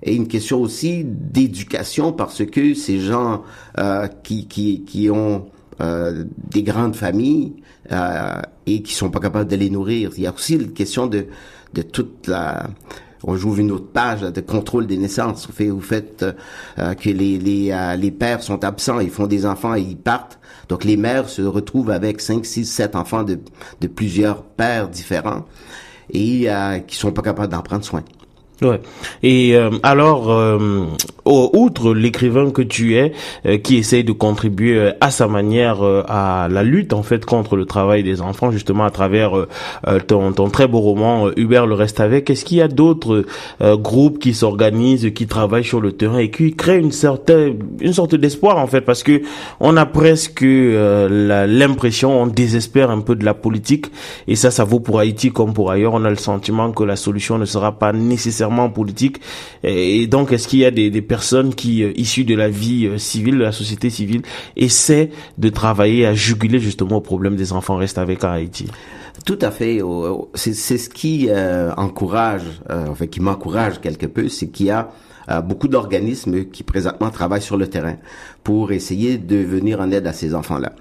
Et 0.03 0.15
une 0.15 0.27
question 0.27 0.61
aussi 0.61 1.03
d'éducation 1.05 2.11
parce 2.13 2.45
que 2.45 2.73
ces 2.73 2.99
gens 2.99 3.43
euh, 3.77 4.07
qui, 4.23 4.47
qui, 4.47 4.83
qui 4.83 5.09
ont 5.09 5.47
euh, 5.81 6.23
des 6.49 6.63
grandes 6.63 6.95
familles 6.95 7.53
euh, 7.91 8.41
et 8.65 8.81
qui 8.81 8.93
sont 8.93 9.09
pas 9.09 9.19
capables 9.19 9.49
de 9.49 9.55
les 9.55 9.69
nourrir. 9.69 10.11
Il 10.17 10.23
y 10.23 10.27
a 10.27 10.33
aussi 10.33 10.55
une 10.55 10.73
question 10.73 11.07
de, 11.07 11.27
de 11.73 11.81
toute 11.81 12.27
la 12.27 12.67
on 13.23 13.35
joue 13.35 13.55
une 13.57 13.71
autre 13.71 13.91
page 13.91 14.21
de 14.21 14.41
contrôle 14.41 14.87
des 14.87 14.97
naissances. 14.97 15.47
Vous 15.47 15.53
faites, 15.53 15.69
vous 15.69 15.81
faites 15.81 16.25
euh, 16.79 16.93
que 16.93 17.09
les, 17.09 17.37
les, 17.37 17.71
euh, 17.71 17.95
les 17.95 18.11
pères 18.11 18.41
sont 18.41 18.63
absents, 18.63 18.99
ils 18.99 19.09
font 19.09 19.27
des 19.27 19.45
enfants 19.45 19.75
et 19.75 19.81
ils 19.81 19.97
partent. 19.97 20.39
Donc 20.69 20.83
les 20.83 20.97
mères 20.97 21.29
se 21.29 21.41
retrouvent 21.41 21.91
avec 21.91 22.21
5, 22.21 22.45
6, 22.45 22.65
7 22.65 22.95
enfants 22.95 23.23
de, 23.23 23.39
de 23.81 23.87
plusieurs 23.87 24.43
pères 24.43 24.89
différents 24.89 25.45
et 26.09 26.49
euh, 26.49 26.79
qui 26.79 26.95
sont 26.95 27.11
pas 27.11 27.21
capables 27.21 27.51
d'en 27.51 27.61
prendre 27.61 27.83
soin. 27.83 28.03
Ouais. 28.61 28.79
Et 29.23 29.55
euh, 29.55 29.71
alors, 29.81 30.31
euh, 30.31 30.85
outre 31.25 31.95
l'écrivain 31.95 32.51
que 32.51 32.61
tu 32.61 32.95
es, 32.95 33.11
euh, 33.47 33.57
qui 33.57 33.77
essaye 33.77 34.03
de 34.03 34.11
contribuer 34.11 34.91
à 35.01 35.09
sa 35.09 35.27
manière 35.27 35.81
à 35.81 36.47
la 36.47 36.61
lutte 36.61 36.93
en 36.93 37.01
fait 37.01 37.25
contre 37.25 37.55
le 37.55 37.65
travail 37.65 38.03
des 38.03 38.21
enfants, 38.21 38.51
justement 38.51 38.83
à 38.83 38.91
travers 38.91 39.31
ton, 40.07 40.31
ton, 40.31 40.49
très 40.49 40.67
beau 40.67 40.79
roman 40.79 41.29
Hubert 41.35 41.65
le 41.65 41.73
reste 41.73 41.99
avec, 41.99 42.29
est-ce 42.29 42.45
qu'il 42.45 42.57
y 42.57 42.61
a 42.61 42.67
d'autres 42.67 43.25
groupes 43.59 44.19
qui 44.19 44.33
s'organisent, 44.33 45.11
qui 45.13 45.25
travaillent 45.25 45.63
sur 45.63 45.81
le 45.81 45.93
terrain 45.93 46.19
et 46.19 46.29
qui 46.29 46.55
créent 46.55 46.79
une 46.79 46.91
certaine, 46.91 47.57
une 47.79 47.93
sorte 47.93 48.13
d'espoir 48.13 48.57
en 48.57 48.67
fait, 48.67 48.81
parce 48.81 49.01
que 49.01 49.21
on 49.59 49.75
a 49.77 49.85
presque 49.87 50.45
l'impression, 50.45 52.21
on 52.21 52.27
désespère 52.27 52.91
un 52.91 53.01
peu 53.01 53.15
de 53.15 53.25
la 53.25 53.33
politique, 53.33 53.87
et 54.27 54.35
ça, 54.35 54.51
ça 54.51 54.63
vaut 54.63 54.79
pour 54.79 54.99
Haïti 54.99 55.31
comme 55.31 55.53
pour 55.53 55.71
ailleurs. 55.71 55.93
On 55.93 56.05
a 56.05 56.09
le 56.09 56.15
sentiment 56.15 56.71
que 56.71 56.83
la 56.83 56.95
solution 56.95 57.37
ne 57.37 57.45
sera 57.45 57.71
pas 57.71 57.93
nécessairement 57.93 58.50
politique. 58.69 59.17
Et 59.63 60.07
donc, 60.07 60.31
est-ce 60.31 60.47
qu'il 60.47 60.59
y 60.59 60.65
a 60.65 60.71
des, 60.71 60.89
des 60.89 61.01
personnes 61.01 61.53
qui, 61.55 61.83
euh, 61.83 61.91
issues 61.95 62.23
de 62.23 62.35
la 62.35 62.49
vie 62.49 62.85
euh, 62.85 62.97
civile, 62.97 63.37
de 63.37 63.43
la 63.43 63.51
société 63.51 63.89
civile, 63.89 64.21
essaient 64.55 65.09
de 65.37 65.49
travailler 65.49 66.05
à 66.05 66.13
juguler 66.13 66.59
justement 66.59 66.97
au 66.97 67.01
problème 67.01 67.35
des 67.35 67.53
enfants? 67.53 67.75
Restent 67.75 67.97
avec 67.97 68.23
Haïti 68.23 68.67
Tout 69.25 69.39
à 69.41 69.51
fait. 69.51 69.79
C'est 70.35 70.53
ce 70.53 70.89
qui 70.89 71.27
euh, 71.29 71.71
encourage, 71.77 72.61
euh, 72.69 72.87
enfin 72.89 73.07
qui 73.07 73.19
m'encourage 73.19 73.79
quelque 73.79 74.07
peu, 74.07 74.29
c'est 74.29 74.47
qu'il 74.47 74.67
y 74.67 74.71
a 74.71 74.89
euh, 75.29 75.41
beaucoup 75.41 75.67
d'organismes 75.67 76.45
qui 76.45 76.63
présentement 76.63 77.11
travaillent 77.11 77.41
sur 77.41 77.57
le 77.57 77.67
terrain 77.67 77.95
pour 78.43 78.71
essayer 78.71 79.17
de 79.17 79.37
venir 79.37 79.79
en 79.79 79.91
aide 79.91 80.07
à 80.07 80.13
ces 80.13 80.33
enfants-là. 80.33 80.73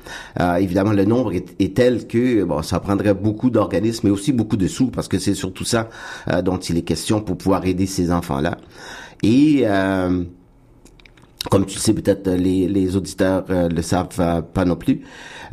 Évidemment, 0.59 0.93
le 0.93 1.05
nombre 1.05 1.33
est, 1.35 1.77
tel 1.77 2.07
que 2.07 2.45
bon, 2.45 2.63
ça 2.63 2.81
prendrait 2.81 3.13
beaucoup 3.13 3.51
d'organismes, 3.51 4.09
mais 4.09 4.11
aussi 4.11 4.33
beaucoup 4.33 4.57
de 4.57 4.67
sous, 4.67 4.87
parce 4.87 5.09
que 5.09 5.19
c'est 5.19 5.35
surtout 5.35 5.65
ça 5.65 5.91
dont 6.43 6.57
il 6.57 6.79
est 6.79 6.83
question 6.83 7.21
pour 7.21 7.37
pouvoir 7.37 7.67
aider 7.67 7.87
ces 7.87 8.11
enfants-là. 8.11 8.57
Et 9.23 9.67
comme 11.49 11.65
tu 11.65 11.77
le 11.77 11.81
sais 11.81 11.95
peut-être 11.95 12.29
les, 12.29 12.69
les 12.69 12.97
auditeurs 12.97 13.45
euh, 13.51 13.69
le 13.69 13.83
savent 13.83 14.09
euh, 14.19 14.43
pas 14.43 14.65
non 14.65 14.77
plus, 14.77 15.03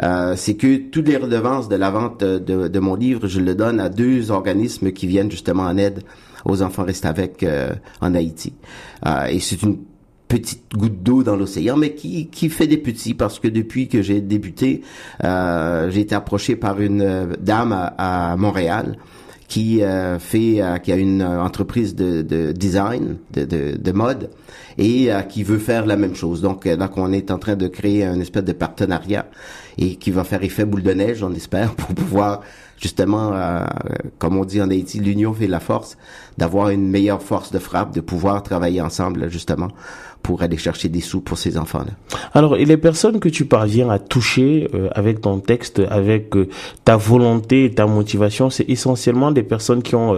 euh, 0.03 0.33
c'est 0.35 0.55
que 0.55 0.77
toutes 0.89 1.07
les 1.07 1.17
redevances 1.17 1.69
de 1.69 1.75
la 1.75 1.89
vente 1.89 2.23
de, 2.23 2.67
de, 2.67 2.79
mon 2.79 2.95
livre, 2.95 3.27
je 3.27 3.39
le 3.39 3.55
donne 3.55 3.79
à 3.79 3.87
deux 3.89 4.31
organismes 4.31 4.91
qui 4.91 5.07
viennent 5.07 5.31
justement 5.31 5.63
en 5.63 5.77
aide 5.77 6.03
aux 6.45 6.61
enfants 6.61 6.83
restés 6.83 7.07
avec 7.07 7.45
en 7.99 8.15
Haïti. 8.15 8.53
et 9.29 9.39
c'est 9.39 9.61
une 9.63 9.79
petite 10.27 10.71
goutte 10.73 11.03
d'eau 11.03 11.23
dans 11.23 11.35
l'océan, 11.35 11.75
mais 11.75 11.93
qui, 11.93 12.27
qui 12.27 12.49
fait 12.49 12.67
des 12.67 12.77
petits 12.77 13.13
parce 13.13 13.39
que 13.39 13.47
depuis 13.49 13.89
que 13.89 14.01
j'ai 14.01 14.21
débuté, 14.21 14.83
j'ai 15.23 15.99
été 15.99 16.15
approché 16.15 16.55
par 16.55 16.79
une 16.79 17.35
dame 17.39 17.73
à, 17.73 18.31
à 18.31 18.37
Montréal 18.37 18.97
qui 19.47 19.81
euh, 19.81 20.19
fait, 20.19 20.61
euh, 20.61 20.77
qui 20.77 20.91
a 20.91 20.97
une 20.97 21.21
euh, 21.21 21.41
entreprise 21.41 21.95
de, 21.95 22.21
de 22.21 22.51
design, 22.51 23.17
de, 23.31 23.45
de, 23.45 23.77
de, 23.77 23.91
mode, 23.91 24.29
et 24.77 25.09
qui 25.29 25.43
veut 25.43 25.57
faire 25.57 25.85
la 25.85 25.95
même 25.95 26.13
chose. 26.13 26.41
Donc 26.41 26.65
là, 26.65 26.87
qu'on 26.87 27.11
est 27.11 27.31
en 27.31 27.39
train 27.39 27.55
de 27.55 27.67
créer 27.67 28.05
un 28.05 28.19
espèce 28.19 28.43
de 28.43 28.51
partenariat 28.51 29.25
et 29.79 29.95
qui 29.95 30.11
va 30.11 30.23
faire 30.23 30.43
effet 30.43 30.65
boule 30.65 30.83
de 30.83 30.93
neige, 30.93 31.23
on 31.23 31.33
espère, 31.33 31.73
pour 31.75 31.95
pouvoir 31.95 32.41
justement, 32.79 33.33
comme 34.19 34.37
on 34.37 34.45
dit 34.45 34.61
en 34.61 34.69
Haïti, 34.69 34.99
l'union 34.99 35.33
fait 35.33 35.47
la 35.47 35.59
force, 35.59 35.97
d'avoir 36.37 36.69
une 36.69 36.87
meilleure 36.87 37.23
force 37.23 37.51
de 37.51 37.57
frappe, 37.57 37.91
de 37.91 38.01
pouvoir 38.01 38.43
travailler 38.43 38.81
ensemble 38.81 39.31
justement 39.31 39.69
pour 40.27 40.41
aller 40.41 40.57
chercher 40.57 40.89
des 40.89 40.99
sous 40.99 41.21
pour 41.21 41.37
ces 41.37 41.57
enfants-là. 41.57 41.93
Alors, 42.33 42.57
et 42.57 42.65
les 42.65 42.75
personnes 42.75 43.21
que 43.21 43.29
tu 43.29 43.45
parviens 43.45 43.89
à 43.89 43.97
toucher 43.97 44.67
euh, 44.73 44.89
avec 44.91 45.21
ton 45.21 45.39
texte, 45.39 45.81
avec 45.89 46.35
euh, 46.35 46.49
ta 46.83 46.97
volonté 46.97 47.63
et 47.63 47.71
ta 47.71 47.85
motivation, 47.85 48.49
c'est 48.49 48.69
essentiellement 48.69 49.31
des 49.31 49.43
personnes 49.43 49.81
qui 49.81 49.95
ont 49.95 50.13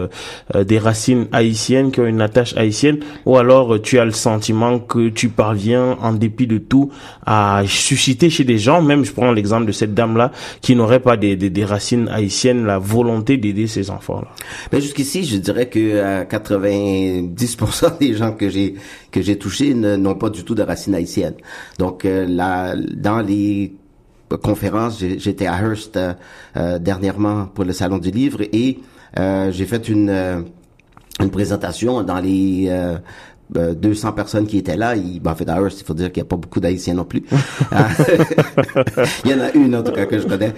euh, 0.56 0.64
des 0.64 0.80
racines 0.80 1.28
haïtiennes, 1.32 1.92
qui 1.92 2.00
ont 2.00 2.08
une 2.08 2.22
attache 2.22 2.58
haïtienne, 2.58 3.02
ou 3.28 3.38
alors 3.38 3.80
tu 3.84 4.00
as 4.00 4.06
le 4.06 4.10
sentiment 4.10 4.80
que 4.80 5.10
tu 5.10 5.30
parviens, 5.30 5.96
en 6.02 6.14
dépit 6.14 6.48
de 6.48 6.58
tout, 6.58 6.90
à 7.24 7.62
susciter 7.68 8.32
chez 8.32 8.46
des 8.46 8.58
gens, 8.58 8.82
même 8.82 9.06
je 9.06 9.12
prends 9.12 9.32
l'exemple 9.32 9.68
de 9.68 9.72
cette 9.72 9.94
dame-là, 9.94 10.32
qui 10.62 10.76
n'aurait 10.76 11.02
pas 11.02 11.18
des, 11.18 11.36
des, 11.36 11.52
des, 11.52 11.66
racines 11.66 12.08
haïtiennes, 12.08 12.66
la 12.66 12.80
volonté 12.80 13.38
d'aider 13.38 13.68
ces 13.68 13.92
enfants-là. 13.92 14.30
Mais 14.74 14.82
jusqu'ici, 14.82 15.24
je 15.24 15.38
dirais 15.38 15.70
que 15.70 16.24
90% 16.24 18.00
des 18.00 18.16
gens 18.16 18.32
que 18.32 18.50
j'ai 18.50 18.74
que 19.12 19.22
j'ai 19.22 19.38
touchés 19.38 19.74
n'ont 19.74 20.16
pas 20.16 20.30
du 20.30 20.44
tout 20.44 20.56
de 20.56 20.64
racines 20.64 20.96
haïtiennes. 20.96 21.36
Donc 21.78 22.06
euh, 22.06 22.26
là, 22.28 22.76
dans 22.76 23.22
les 23.22 23.74
conférences, 24.42 25.00
j'étais 25.00 25.48
à 25.48 25.60
Hearst 25.60 25.98
euh, 25.98 26.14
euh, 26.58 26.80
dernièrement 26.80 27.48
pour 27.48 27.66
le 27.66 27.74
salon 27.74 27.98
du 27.98 28.12
livre 28.12 28.42
et 28.54 28.80
j'ai 29.16 29.66
fait 29.66 29.90
une 29.90 30.46
une 31.20 31.32
présentation 31.32 32.04
dans 32.04 32.20
les 32.20 32.72
200 33.52 34.14
personnes 34.14 34.46
qui 34.46 34.60
étaient 34.60 34.78
là, 34.78 34.96
il, 34.96 35.20
ben, 35.20 35.32
en 35.32 35.36
fait, 35.36 35.50
à 35.50 35.60
Hearst, 35.60 35.82
il 35.82 35.84
faut 35.84 35.96
dire 35.96 36.12
qu'il 36.12 36.22
n'y 36.22 36.28
a 36.28 36.30
pas 36.30 36.38
beaucoup 36.38 36.60
d'Haïtiens 36.62 36.94
non 36.94 37.04
plus. 37.04 37.24
il 39.26 39.32
y 39.32 39.34
en 39.34 39.42
a 39.42 39.52
une, 39.54 39.76
en 39.76 39.84
tout 39.84 39.92
cas, 39.92 40.06
que 40.06 40.20
je 40.20 40.28
connais. 40.28 40.54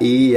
et 0.00 0.36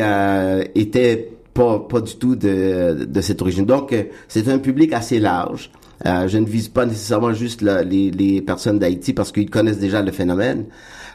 était 0.74 1.31
pas, 1.53 1.79
pas 1.79 2.00
du 2.00 2.15
tout 2.15 2.36
de, 2.36 3.05
de 3.05 3.22
cette 3.22 3.41
origine. 3.41 3.65
Donc, 3.65 3.93
c'est 4.29 4.48
un 4.48 4.58
public 4.58 4.93
assez 4.93 5.20
large. 5.20 5.70
Euh, 6.05 6.27
je 6.27 6.38
ne 6.38 6.46
vise 6.46 6.67
pas 6.67 6.86
nécessairement 6.86 7.34
juste 7.34 7.62
les, 7.62 8.12
les, 8.12 8.41
personnes 8.41 8.79
d'Haïti 8.79 9.13
parce 9.13 9.31
qu'ils 9.31 9.50
connaissent 9.50 9.79
déjà 9.79 10.01
le 10.01 10.12
phénomène. 10.12 10.65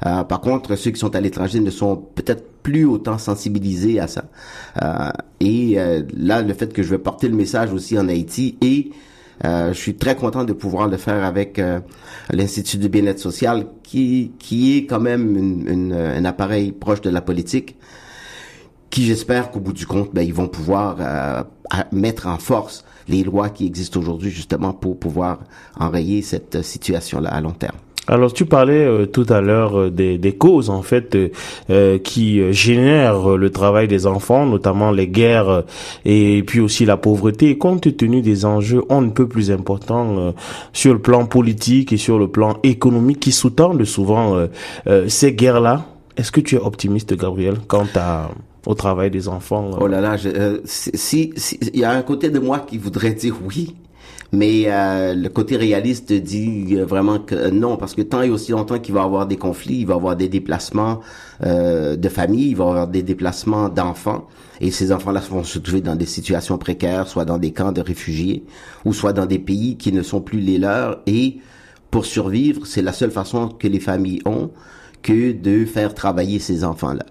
Euh, 0.04 0.22
par 0.24 0.40
contre, 0.40 0.76
ceux 0.76 0.90
qui 0.90 1.00
sont 1.00 1.14
à 1.16 1.20
l'étranger 1.20 1.60
ne 1.60 1.70
sont 1.70 1.96
peut-être 1.96 2.44
plus 2.62 2.84
autant 2.84 3.18
sensibilisés 3.18 3.98
à 3.98 4.06
ça. 4.06 4.24
Euh, 4.82 5.10
et 5.40 5.78
là, 6.16 6.42
le 6.42 6.54
fait 6.54 6.72
que 6.72 6.82
je 6.82 6.90
vais 6.90 6.98
porter 6.98 7.28
le 7.28 7.34
message 7.34 7.72
aussi 7.72 7.98
en 7.98 8.08
Haïti 8.08 8.56
et 8.60 8.90
je 9.44 9.74
suis 9.74 9.96
très 9.96 10.16
content 10.16 10.44
de 10.44 10.52
pouvoir 10.52 10.88
le 10.88 10.96
faire 10.96 11.22
avec 11.24 11.60
l'Institut 12.30 12.78
du 12.78 12.88
bien-être 12.88 13.18
social 13.18 13.66
qui, 13.82 14.32
qui 14.38 14.78
est 14.78 14.86
quand 14.86 14.98
même 14.98 15.36
une, 15.36 15.68
une, 15.68 15.92
un 15.92 16.24
appareil 16.24 16.72
proche 16.72 17.02
de 17.02 17.10
la 17.10 17.20
politique 17.20 17.76
qui 18.90 19.04
j'espère 19.04 19.50
qu'au 19.50 19.60
bout 19.60 19.72
du 19.72 19.86
compte, 19.86 20.10
ben, 20.12 20.22
ils 20.22 20.34
vont 20.34 20.48
pouvoir 20.48 20.96
mettre 21.92 22.26
en 22.26 22.38
force 22.38 22.84
les 23.08 23.22
lois 23.24 23.48
qui 23.48 23.66
existent 23.66 24.00
aujourd'hui 24.00 24.30
justement 24.30 24.72
pour 24.72 24.98
pouvoir 24.98 25.38
enrayer 25.78 26.22
cette 26.22 26.62
situation-là 26.62 27.30
à 27.30 27.40
long 27.40 27.52
terme. 27.52 27.76
Alors 28.08 28.32
tu 28.32 28.46
parlais 28.46 28.84
euh, 28.84 29.06
tout 29.06 29.26
à 29.28 29.40
l'heure 29.40 29.76
euh, 29.76 29.90
des, 29.90 30.16
des, 30.16 30.32
causes 30.32 30.70
en 30.70 30.82
fait 30.82 31.16
euh, 31.70 31.98
qui 31.98 32.52
génèrent 32.52 33.36
le 33.36 33.50
travail 33.50 33.88
des 33.88 34.06
enfants, 34.06 34.46
notamment 34.46 34.92
les 34.92 35.08
guerres 35.08 35.64
et 36.04 36.44
puis 36.46 36.60
aussi 36.60 36.84
la 36.84 36.96
pauvreté. 36.96 37.58
compte 37.58 37.96
tenu 37.96 38.22
des 38.22 38.44
enjeux 38.44 38.82
on 38.90 39.00
ne 39.00 39.10
peut 39.10 39.26
plus 39.26 39.50
importants 39.50 40.34
sur 40.72 40.92
le 40.92 41.00
plan 41.00 41.26
politique 41.26 41.92
et 41.92 41.96
sur 41.96 42.18
le 42.18 42.28
plan 42.28 42.58
économique 42.62 43.18
qui 43.18 43.32
sous-tendent 43.32 43.84
souvent 43.84 44.46
ces 45.08 45.32
guerres-là, 45.32 45.86
est-ce 46.16 46.30
que 46.30 46.40
tu 46.40 46.56
es 46.56 46.58
optimiste, 46.58 47.14
Gabriel, 47.16 47.56
quant 47.66 47.86
à 47.94 48.30
au 48.66 48.74
travail 48.74 49.10
des 49.10 49.28
enfants. 49.28 49.70
Euh. 49.72 49.78
Oh 49.80 49.86
là 49.86 50.00
là, 50.00 50.16
euh, 50.26 50.58
si 50.64 51.32
il 51.72 51.78
y 51.78 51.84
a 51.84 51.92
un 51.92 52.02
côté 52.02 52.30
de 52.30 52.38
moi 52.38 52.58
qui 52.60 52.78
voudrait 52.78 53.14
dire 53.14 53.36
oui, 53.44 53.74
mais 54.32 54.64
euh, 54.66 55.14
le 55.14 55.28
côté 55.28 55.56
réaliste 55.56 56.12
dit 56.12 56.74
vraiment 56.74 57.20
que 57.20 57.50
non, 57.50 57.76
parce 57.76 57.94
que 57.94 58.02
tant 58.02 58.22
et 58.22 58.30
aussi 58.30 58.50
longtemps 58.52 58.78
qu'il 58.78 58.94
va 58.94 59.02
y 59.02 59.04
avoir 59.04 59.26
des 59.26 59.36
conflits, 59.36 59.78
il 59.78 59.86
va 59.86 59.94
y 59.94 59.96
avoir 59.96 60.16
des 60.16 60.28
déplacements 60.28 61.00
de 61.40 62.08
famille, 62.08 62.50
il 62.50 62.56
va 62.56 62.64
y 62.64 62.68
avoir 62.68 62.88
des 62.88 63.02
déplacements 63.02 63.68
d'enfants, 63.68 64.26
et 64.60 64.70
ces 64.70 64.90
enfants-là 64.90 65.20
vont 65.30 65.44
se 65.44 65.58
trouver 65.58 65.80
dans 65.80 65.96
des 65.96 66.06
situations 66.06 66.58
précaires, 66.58 67.06
soit 67.06 67.24
dans 67.24 67.38
des 67.38 67.52
camps 67.52 67.72
de 67.72 67.80
réfugiés, 67.80 68.44
ou 68.84 68.92
soit 68.92 69.12
dans 69.12 69.26
des 69.26 69.38
pays 69.38 69.76
qui 69.76 69.92
ne 69.92 70.02
sont 70.02 70.20
plus 70.20 70.40
les 70.40 70.58
leurs, 70.58 71.00
et 71.06 71.38
pour 71.90 72.04
survivre, 72.04 72.66
c'est 72.66 72.82
la 72.82 72.92
seule 72.92 73.12
façon 73.12 73.48
que 73.48 73.68
les 73.68 73.80
familles 73.80 74.20
ont 74.24 74.50
que 75.02 75.32
de 75.32 75.64
faire 75.64 75.94
travailler 75.94 76.40
ces 76.40 76.64
enfants-là. 76.64 77.06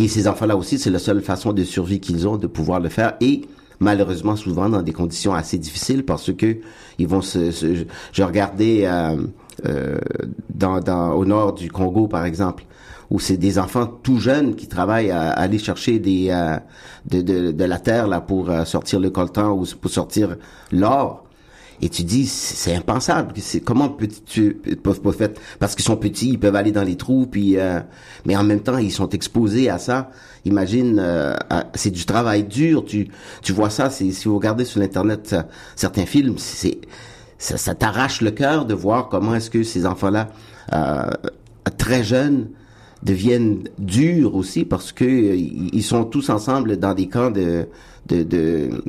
Et 0.00 0.08
ces 0.08 0.26
enfants-là 0.26 0.56
aussi, 0.56 0.78
c'est 0.78 0.88
la 0.88 0.98
seule 0.98 1.20
façon 1.20 1.52
de 1.52 1.62
survie 1.62 2.00
qu'ils 2.00 2.26
ont 2.26 2.38
de 2.38 2.46
pouvoir 2.46 2.80
le 2.80 2.88
faire. 2.88 3.16
Et 3.20 3.42
malheureusement, 3.80 4.34
souvent 4.34 4.70
dans 4.70 4.80
des 4.80 4.94
conditions 4.94 5.34
assez 5.34 5.58
difficiles 5.58 6.06
parce 6.06 6.32
que 6.32 6.56
ils 6.98 7.06
vont 7.06 7.20
se. 7.20 7.50
je 8.12 8.22
regardais 8.22 8.86
euh, 8.86 9.16
euh, 9.66 9.98
dans, 10.54 10.80
dans, 10.80 11.12
au 11.12 11.26
nord 11.26 11.52
du 11.52 11.70
Congo, 11.70 12.08
par 12.08 12.24
exemple, 12.24 12.64
où 13.10 13.20
c'est 13.20 13.36
des 13.36 13.58
enfants 13.58 13.86
tout 13.86 14.18
jeunes 14.18 14.54
qui 14.54 14.68
travaillent 14.68 15.10
à, 15.10 15.32
aller 15.32 15.58
chercher 15.58 15.98
des 15.98 16.28
euh, 16.30 16.56
de, 17.06 17.20
de, 17.20 17.50
de, 17.50 17.64
la 17.64 17.78
terre 17.78 18.08
là 18.08 18.22
pour 18.22 18.48
euh, 18.48 18.64
sortir 18.64 19.00
le 19.00 19.10
coltan 19.10 19.50
ou 19.50 19.66
pour 19.80 19.90
sortir 19.90 20.36
l'or 20.72 21.24
et 21.82 21.88
tu 21.88 22.02
dis, 22.04 22.26
c'est 22.26 22.74
impensable. 22.74 23.32
C'est 23.38 23.60
comment 23.60 23.88
peux-tu 23.88 24.60
parce 25.58 25.74
qu'ils 25.74 25.84
sont 25.84 25.96
petits, 25.96 26.28
ils 26.28 26.38
peuvent 26.38 26.56
aller 26.56 26.72
dans 26.72 26.82
les 26.82 26.96
trous, 26.96 27.26
puis 27.26 27.56
euh, 27.56 27.80
mais 28.26 28.36
en 28.36 28.44
même 28.44 28.60
temps 28.60 28.76
ils 28.76 28.92
sont 28.92 29.08
exposés 29.10 29.70
à 29.70 29.78
ça. 29.78 30.10
Imagine, 30.44 30.98
euh, 30.98 31.34
c'est 31.74 31.90
du 31.90 32.04
travail 32.04 32.44
dur. 32.44 32.84
Tu 32.84 33.08
tu 33.42 33.52
vois 33.52 33.70
ça, 33.70 33.88
si 33.90 34.12
vous 34.24 34.36
regardez 34.36 34.64
sur 34.64 34.80
l'internet 34.80 35.34
certains 35.74 36.06
films, 36.06 36.34
c'est 36.36 36.80
ça, 37.38 37.56
ça 37.56 37.74
t'arrache 37.74 38.20
le 38.20 38.30
cœur 38.30 38.66
de 38.66 38.74
voir 38.74 39.08
comment 39.08 39.34
est-ce 39.34 39.50
que 39.50 39.62
ces 39.62 39.86
enfants-là 39.86 40.28
euh, 40.74 41.10
très 41.78 42.04
jeunes 42.04 42.50
deviennent 43.02 43.64
durs 43.78 44.34
aussi 44.34 44.66
parce 44.66 44.92
que 44.92 45.04
ils 45.34 45.82
sont 45.82 46.04
tous 46.04 46.28
ensemble 46.28 46.76
dans 46.76 46.92
des 46.92 47.08
camps 47.08 47.30
de 47.30 47.66
de 48.06 48.22
de, 48.22 48.84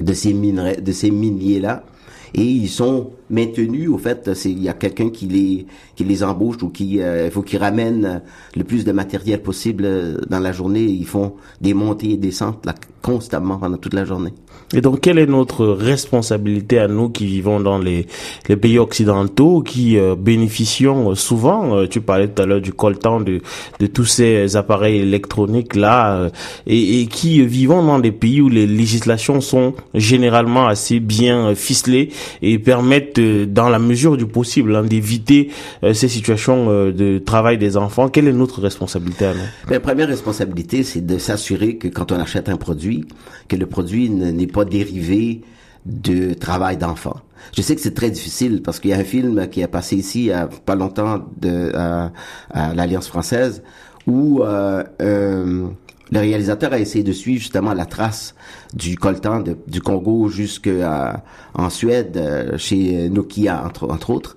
de 0.00 0.12
ces 0.12 0.34
minerais 0.34 0.76
de 0.76 0.92
ces 0.92 1.10
miniers 1.10 1.60
là 1.60 1.84
et 2.34 2.42
ils 2.42 2.68
sont 2.68 3.10
maintenus 3.30 3.88
au 3.88 3.98
fait 3.98 4.30
c'est 4.34 4.50
il 4.50 4.62
y 4.62 4.68
a 4.68 4.72
quelqu'un 4.72 5.10
qui 5.10 5.26
les 5.26 5.66
qui 5.96 6.04
les 6.04 6.22
embauche 6.22 6.62
ou 6.62 6.68
qui 6.68 7.00
euh, 7.00 7.30
faut 7.30 7.42
qu'ils 7.42 7.58
ramènent 7.58 8.22
le 8.56 8.64
plus 8.64 8.84
de 8.84 8.92
matériel 8.92 9.42
possible 9.42 9.84
euh, 9.86 10.16
dans 10.28 10.40
la 10.40 10.52
journée. 10.52 10.84
Ils 10.84 11.06
font 11.06 11.34
des 11.60 11.74
montées 11.74 12.12
et 12.12 12.16
des 12.16 12.28
descentes 12.28 12.64
là 12.64 12.74
constamment 13.02 13.56
pendant 13.58 13.78
toute 13.78 13.94
la 13.94 14.04
journée. 14.04 14.32
Et 14.74 14.82
donc, 14.82 15.00
quelle 15.00 15.18
est 15.18 15.26
notre 15.26 15.66
responsabilité 15.66 16.78
à 16.78 16.86
nous 16.86 17.08
qui 17.08 17.24
vivons 17.26 17.58
dans 17.58 17.78
les, 17.78 18.06
les 18.48 18.56
pays 18.56 18.78
occidentaux, 18.78 19.62
qui 19.62 19.96
euh, 19.96 20.14
bénéficions 20.14 21.14
souvent, 21.14 21.86
tu 21.86 22.02
parlais 22.02 22.28
tout 22.28 22.42
à 22.42 22.46
l'heure 22.46 22.60
du 22.60 22.72
coltan, 22.72 23.20
de, 23.20 23.40
de 23.80 23.86
tous 23.86 24.04
ces 24.04 24.56
appareils 24.56 24.98
électroniques 25.00 25.74
là, 25.74 26.30
et, 26.66 27.00
et, 27.00 27.06
qui 27.06 27.44
vivons 27.44 27.82
dans 27.82 27.98
des 27.98 28.12
pays 28.12 28.40
où 28.42 28.48
les 28.48 28.66
législations 28.66 29.40
sont 29.40 29.74
généralement 29.94 30.66
assez 30.66 31.00
bien 31.00 31.54
ficelées 31.54 32.10
et 32.42 32.58
permettent, 32.58 33.20
dans 33.20 33.68
la 33.68 33.78
mesure 33.78 34.16
du 34.16 34.26
possible, 34.26 34.74
hein, 34.76 34.84
d'éviter 34.84 35.50
ces 35.92 36.08
situations 36.08 36.90
de 36.90 37.18
travail 37.18 37.58
des 37.58 37.76
enfants. 37.76 38.08
Quelle 38.08 38.28
est 38.28 38.32
notre 38.32 38.60
responsabilité 38.60 39.26
à 39.26 39.34
nous 39.34 39.40
La 39.40 39.78
ben, 39.78 39.80
première 39.80 40.08
responsabilité, 40.08 40.82
c'est 40.82 41.04
de 41.04 41.18
s'assurer 41.18 41.76
que 41.76 41.88
quand 41.88 42.12
on 42.12 42.16
achète 42.16 42.48
un 42.48 42.56
produit, 42.56 43.04
que 43.48 43.56
le 43.56 43.66
produit 43.66 44.10
n'est 44.10 44.46
pas 44.46 44.64
dérivé 44.64 45.42
de 45.86 46.34
travail 46.34 46.76
d'enfant. 46.76 47.16
Je 47.56 47.62
sais 47.62 47.74
que 47.74 47.80
c'est 47.80 47.94
très 47.94 48.10
difficile 48.10 48.62
parce 48.62 48.80
qu'il 48.80 48.90
y 48.90 48.94
a 48.94 48.98
un 48.98 49.04
film 49.04 49.48
qui 49.48 49.60
est 49.62 49.66
passé 49.66 49.96
ici 49.96 50.26
il 50.26 50.32
a 50.32 50.46
pas 50.46 50.74
longtemps 50.74 51.24
de, 51.40 51.72
à, 51.74 52.74
l'Alliance 52.74 53.08
française 53.08 53.62
où 54.06 54.42
euh, 54.42 54.84
euh, 55.00 55.66
le 56.10 56.18
réalisateur 56.18 56.72
a 56.72 56.78
essayé 56.78 57.04
de 57.04 57.12
suivre 57.12 57.40
justement 57.40 57.74
la 57.74 57.86
trace 57.86 58.34
du 58.74 58.96
coltan 58.96 59.42
du 59.66 59.80
Congo 59.80 60.28
jusqu'en 60.28 61.70
Suède 61.70 62.16
euh, 62.16 62.58
chez 62.58 63.08
Nokia 63.08 63.64
entre, 63.64 64.10
autres. 64.10 64.34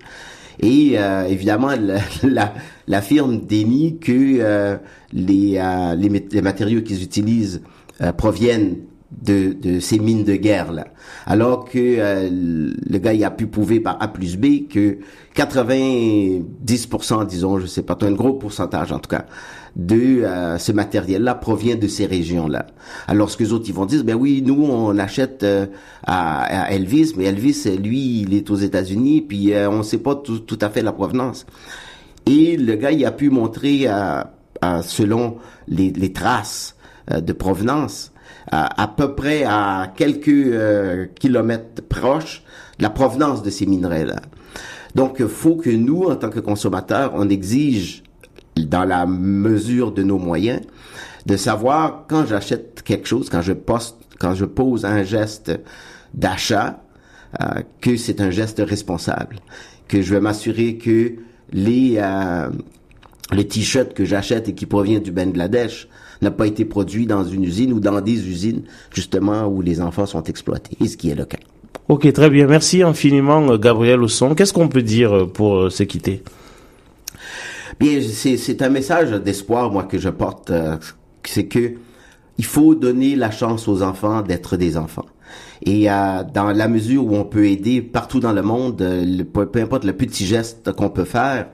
Et 0.60 0.92
euh, 0.96 1.24
évidemment, 1.24 1.72
la, 2.22 2.54
la, 2.86 3.02
firme 3.02 3.40
dénie 3.40 3.98
que 3.98 4.78
les, 5.12 5.58
les, 5.96 6.22
les, 6.30 6.42
matériaux 6.42 6.82
qu'ils 6.82 7.02
utilisent 7.02 7.62
proviennent 8.16 8.76
de, 9.24 9.54
de 9.54 9.80
ces 9.80 9.98
mines 9.98 10.24
de 10.24 10.36
guerre 10.36 10.72
là. 10.72 10.86
Alors 11.26 11.64
que 11.64 11.78
euh, 11.78 12.28
le 12.30 12.98
gars 12.98 13.14
il 13.14 13.24
a 13.24 13.30
pu 13.30 13.46
prouver 13.46 13.80
par 13.80 13.96
A 14.00 14.08
plus 14.08 14.36
B 14.36 14.68
que 14.68 14.98
90%, 15.34 17.26
disons, 17.26 17.58
je 17.58 17.66
sais 17.66 17.82
pas, 17.82 17.96
un 18.02 18.12
gros 18.12 18.34
pourcentage 18.34 18.92
en 18.92 18.98
tout 18.98 19.08
cas, 19.08 19.24
de 19.76 20.22
euh, 20.22 20.58
ce 20.58 20.72
matériel-là 20.72 21.34
provient 21.34 21.76
de 21.76 21.88
ces 21.88 22.06
régions-là. 22.06 22.66
Alors 23.08 23.30
ce 23.30 23.36
que 23.36 23.44
les 23.44 23.52
autres 23.52 23.64
ils 23.68 23.74
vont 23.74 23.86
dire, 23.86 24.04
ben 24.04 24.14
oui, 24.14 24.42
nous 24.44 24.62
on 24.62 24.96
achète 24.98 25.42
euh, 25.42 25.66
à, 26.06 26.70
Elvis, 26.72 27.14
mais 27.16 27.24
Elvis 27.24 27.64
lui 27.82 28.20
il 28.20 28.34
est 28.34 28.50
aux 28.50 28.56
États-Unis, 28.56 29.22
puis 29.22 29.52
on 29.54 29.82
sait 29.82 29.98
pas 29.98 30.14
tout, 30.14 30.40
tout, 30.40 30.58
à 30.60 30.68
fait 30.68 30.82
la 30.82 30.92
provenance. 30.92 31.46
Et 32.26 32.56
le 32.56 32.74
gars 32.76 32.92
il 32.92 33.04
a 33.04 33.12
pu 33.12 33.30
montrer, 33.30 33.86
selon 34.82 35.36
les, 35.68 35.90
les 35.90 36.12
traces 36.12 36.76
de 37.10 37.32
provenance, 37.32 38.13
à, 38.50 38.88
peu 38.88 39.14
près 39.14 39.44
à 39.44 39.92
quelques 39.96 40.28
euh, 40.28 41.06
kilomètres 41.18 41.82
proches 41.88 42.42
de 42.78 42.82
la 42.82 42.90
provenance 42.90 43.42
de 43.42 43.50
ces 43.50 43.66
minerais-là. 43.66 44.20
Donc, 44.94 45.16
il 45.18 45.28
faut 45.28 45.56
que 45.56 45.70
nous, 45.70 46.04
en 46.04 46.16
tant 46.16 46.30
que 46.30 46.40
consommateurs, 46.40 47.12
on 47.14 47.28
exige, 47.28 48.02
dans 48.56 48.84
la 48.84 49.06
mesure 49.06 49.90
de 49.92 50.02
nos 50.02 50.18
moyens, 50.18 50.60
de 51.26 51.36
savoir 51.36 52.04
quand 52.08 52.26
j'achète 52.26 52.82
quelque 52.82 53.08
chose, 53.08 53.28
quand 53.28 53.42
je 53.42 53.52
poste, 53.52 53.96
quand 54.20 54.34
je 54.34 54.44
pose 54.44 54.84
un 54.84 55.02
geste 55.02 55.58
d'achat, 56.12 56.82
euh, 57.40 57.62
que 57.80 57.96
c'est 57.96 58.20
un 58.20 58.30
geste 58.30 58.62
responsable, 58.64 59.40
que 59.88 60.02
je 60.02 60.14
vais 60.14 60.20
m'assurer 60.20 60.76
que 60.76 61.14
les 61.52 61.96
euh, 61.98 62.48
les 63.32 63.48
t-shirts 63.48 63.94
que 63.94 64.04
j'achète 64.04 64.48
et 64.48 64.54
qui 64.54 64.66
proviennent 64.66 65.02
du 65.02 65.12
Bangladesh 65.12 65.88
n'a 66.22 66.30
pas 66.30 66.46
été 66.46 66.64
produit 66.64 67.06
dans 67.06 67.24
une 67.24 67.44
usine 67.44 67.72
ou 67.72 67.80
dans 67.80 68.00
des 68.00 68.28
usines 68.28 68.62
justement 68.92 69.46
où 69.46 69.62
les 69.62 69.80
enfants 69.80 70.06
sont 70.06 70.22
exploités, 70.24 70.76
et 70.80 70.88
ce 70.88 70.96
qui 70.96 71.10
est 71.10 71.14
le 71.14 71.24
cas. 71.24 71.38
Ok, 71.88 72.10
très 72.12 72.30
bien. 72.30 72.46
Merci 72.46 72.82
infiniment, 72.82 73.56
Gabriel 73.58 74.02
Osson. 74.02 74.34
Qu'est-ce 74.34 74.54
qu'on 74.54 74.68
peut 74.68 74.82
dire 74.82 75.28
pour 75.32 75.56
euh, 75.56 75.70
se 75.70 75.82
quitter? 75.82 76.22
Bien, 77.78 78.00
c'est 78.00 78.62
un 78.62 78.70
message 78.70 79.10
d'espoir, 79.10 79.70
moi, 79.70 79.82
que 79.82 79.98
je 79.98 80.08
porte. 80.08 80.50
Euh, 80.50 80.76
c'est 81.24 81.46
que 81.46 81.74
il 82.38 82.44
faut 82.44 82.74
donner 82.74 83.16
la 83.16 83.30
chance 83.30 83.68
aux 83.68 83.82
enfants 83.82 84.22
d'être 84.22 84.56
des 84.56 84.76
enfants. 84.76 85.06
Et 85.62 85.90
euh, 85.90 86.22
dans 86.32 86.52
la 86.52 86.68
mesure 86.68 87.04
où 87.04 87.14
on 87.16 87.24
peut 87.24 87.46
aider 87.46 87.82
partout 87.82 88.20
dans 88.20 88.32
le 88.32 88.42
monde, 88.42 88.82
peu 89.32 89.60
importe 89.60 89.84
le 89.84 89.92
petit 89.92 90.24
geste 90.24 90.72
qu'on 90.72 90.90
peut 90.90 91.04
faire, 91.04 91.48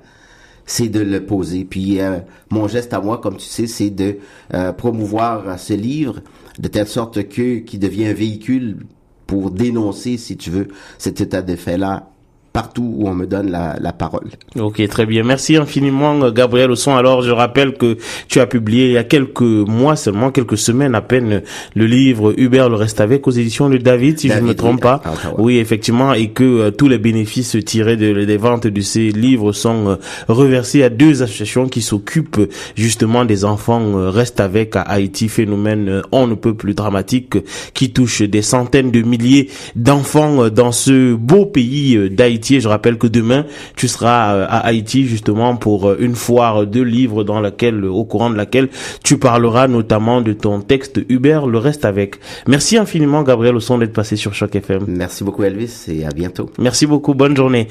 c'est 0.70 0.88
de 0.88 1.00
le 1.00 1.26
poser. 1.26 1.64
Puis 1.64 2.00
euh, 2.00 2.20
mon 2.50 2.68
geste 2.68 2.94
à 2.94 3.00
moi, 3.00 3.18
comme 3.18 3.36
tu 3.36 3.46
sais, 3.46 3.66
c'est 3.66 3.90
de 3.90 4.18
euh, 4.54 4.72
promouvoir 4.72 5.58
ce 5.58 5.74
livre 5.74 6.20
de 6.60 6.68
telle 6.68 6.86
sorte 6.86 7.28
que 7.28 7.58
qui 7.58 7.78
devient 7.78 8.06
un 8.06 8.12
véhicule 8.12 8.86
pour 9.26 9.50
dénoncer, 9.50 10.16
si 10.16 10.36
tu 10.36 10.50
veux, 10.50 10.68
cet 10.96 11.20
état 11.20 11.42
de 11.42 11.56
fait-là 11.56 12.09
partout 12.52 12.94
où 12.96 13.08
on 13.08 13.14
me 13.14 13.26
donne 13.26 13.50
la, 13.50 13.76
la, 13.80 13.92
parole. 13.92 14.28
Ok, 14.58 14.86
très 14.88 15.06
bien. 15.06 15.22
Merci 15.22 15.56
infiniment, 15.56 16.30
Gabriel 16.30 16.70
Osson. 16.70 16.96
Alors, 16.96 17.22
je 17.22 17.30
rappelle 17.30 17.74
que 17.74 17.96
tu 18.28 18.40
as 18.40 18.46
publié 18.46 18.86
il 18.86 18.92
y 18.92 18.98
a 18.98 19.04
quelques 19.04 19.40
mois 19.40 19.96
seulement, 19.96 20.30
quelques 20.30 20.58
semaines 20.58 20.94
à 20.94 21.00
peine, 21.00 21.42
le 21.74 21.86
livre 21.86 22.34
Hubert 22.36 22.68
le 22.68 22.76
reste 22.76 23.00
avec 23.00 23.26
aux 23.28 23.30
éditions 23.30 23.68
de 23.68 23.76
David, 23.76 24.18
si 24.18 24.28
je 24.28 24.34
ne 24.34 24.40
me 24.40 24.54
trompe 24.54 24.80
pas. 24.80 25.00
Oui, 25.38 25.58
effectivement, 25.58 26.12
et 26.12 26.28
que 26.30 26.44
euh, 26.44 26.70
tous 26.70 26.88
les 26.88 26.98
bénéfices 26.98 27.56
tirés 27.64 27.96
de, 27.96 28.24
des 28.24 28.36
ventes 28.36 28.66
de 28.66 28.80
ces 28.80 29.10
livres 29.10 29.52
sont 29.52 29.88
euh, 29.88 29.96
reversés 30.28 30.82
à 30.82 30.88
deux 30.88 31.22
associations 31.22 31.68
qui 31.68 31.82
s'occupent 31.82 32.50
justement 32.74 33.24
des 33.24 33.44
enfants 33.44 33.80
euh, 33.80 34.10
reste 34.10 34.40
avec 34.40 34.76
à 34.76 34.82
Haïti, 34.82 35.28
phénomène 35.28 36.02
on 36.12 36.26
ne 36.26 36.34
peut 36.34 36.54
plus 36.54 36.74
dramatique 36.74 37.36
qui 37.74 37.92
touche 37.92 38.22
des 38.22 38.42
centaines 38.42 38.90
de 38.90 39.02
milliers 39.02 39.48
d'enfants 39.76 40.48
dans 40.50 40.72
ce 40.72 41.14
beau 41.14 41.46
pays 41.46 42.10
d'Haïti 42.10 42.39
je 42.42 42.68
rappelle 42.68 42.98
que 42.98 43.06
demain, 43.06 43.44
tu 43.76 43.88
seras 43.88 44.34
euh, 44.34 44.46
à 44.48 44.66
Haïti 44.66 45.06
justement 45.06 45.56
pour 45.56 45.88
euh, 45.88 45.96
une 46.00 46.14
foire 46.14 46.66
de 46.66 46.80
livres 46.80 47.24
dans 47.24 47.40
laquelle, 47.40 47.84
au 47.84 48.04
courant 48.04 48.30
de 48.30 48.36
laquelle 48.36 48.68
tu 49.04 49.18
parleras 49.18 49.68
notamment 49.68 50.20
de 50.20 50.32
ton 50.32 50.60
texte 50.60 51.00
Hubert, 51.08 51.46
le 51.46 51.58
reste 51.58 51.84
avec. 51.84 52.16
Merci 52.46 52.76
infiniment 52.76 53.22
Gabriel 53.22 53.56
au 53.56 53.60
son 53.60 53.78
d'être 53.78 53.92
passé 53.92 54.16
sur 54.16 54.34
Choc 54.34 54.54
FM. 54.54 54.84
Merci 54.88 55.24
beaucoup 55.24 55.44
Elvis 55.44 55.86
et 55.88 56.04
à 56.04 56.10
bientôt. 56.10 56.50
Merci 56.58 56.86
beaucoup, 56.86 57.14
bonne 57.14 57.36
journée. 57.36 57.68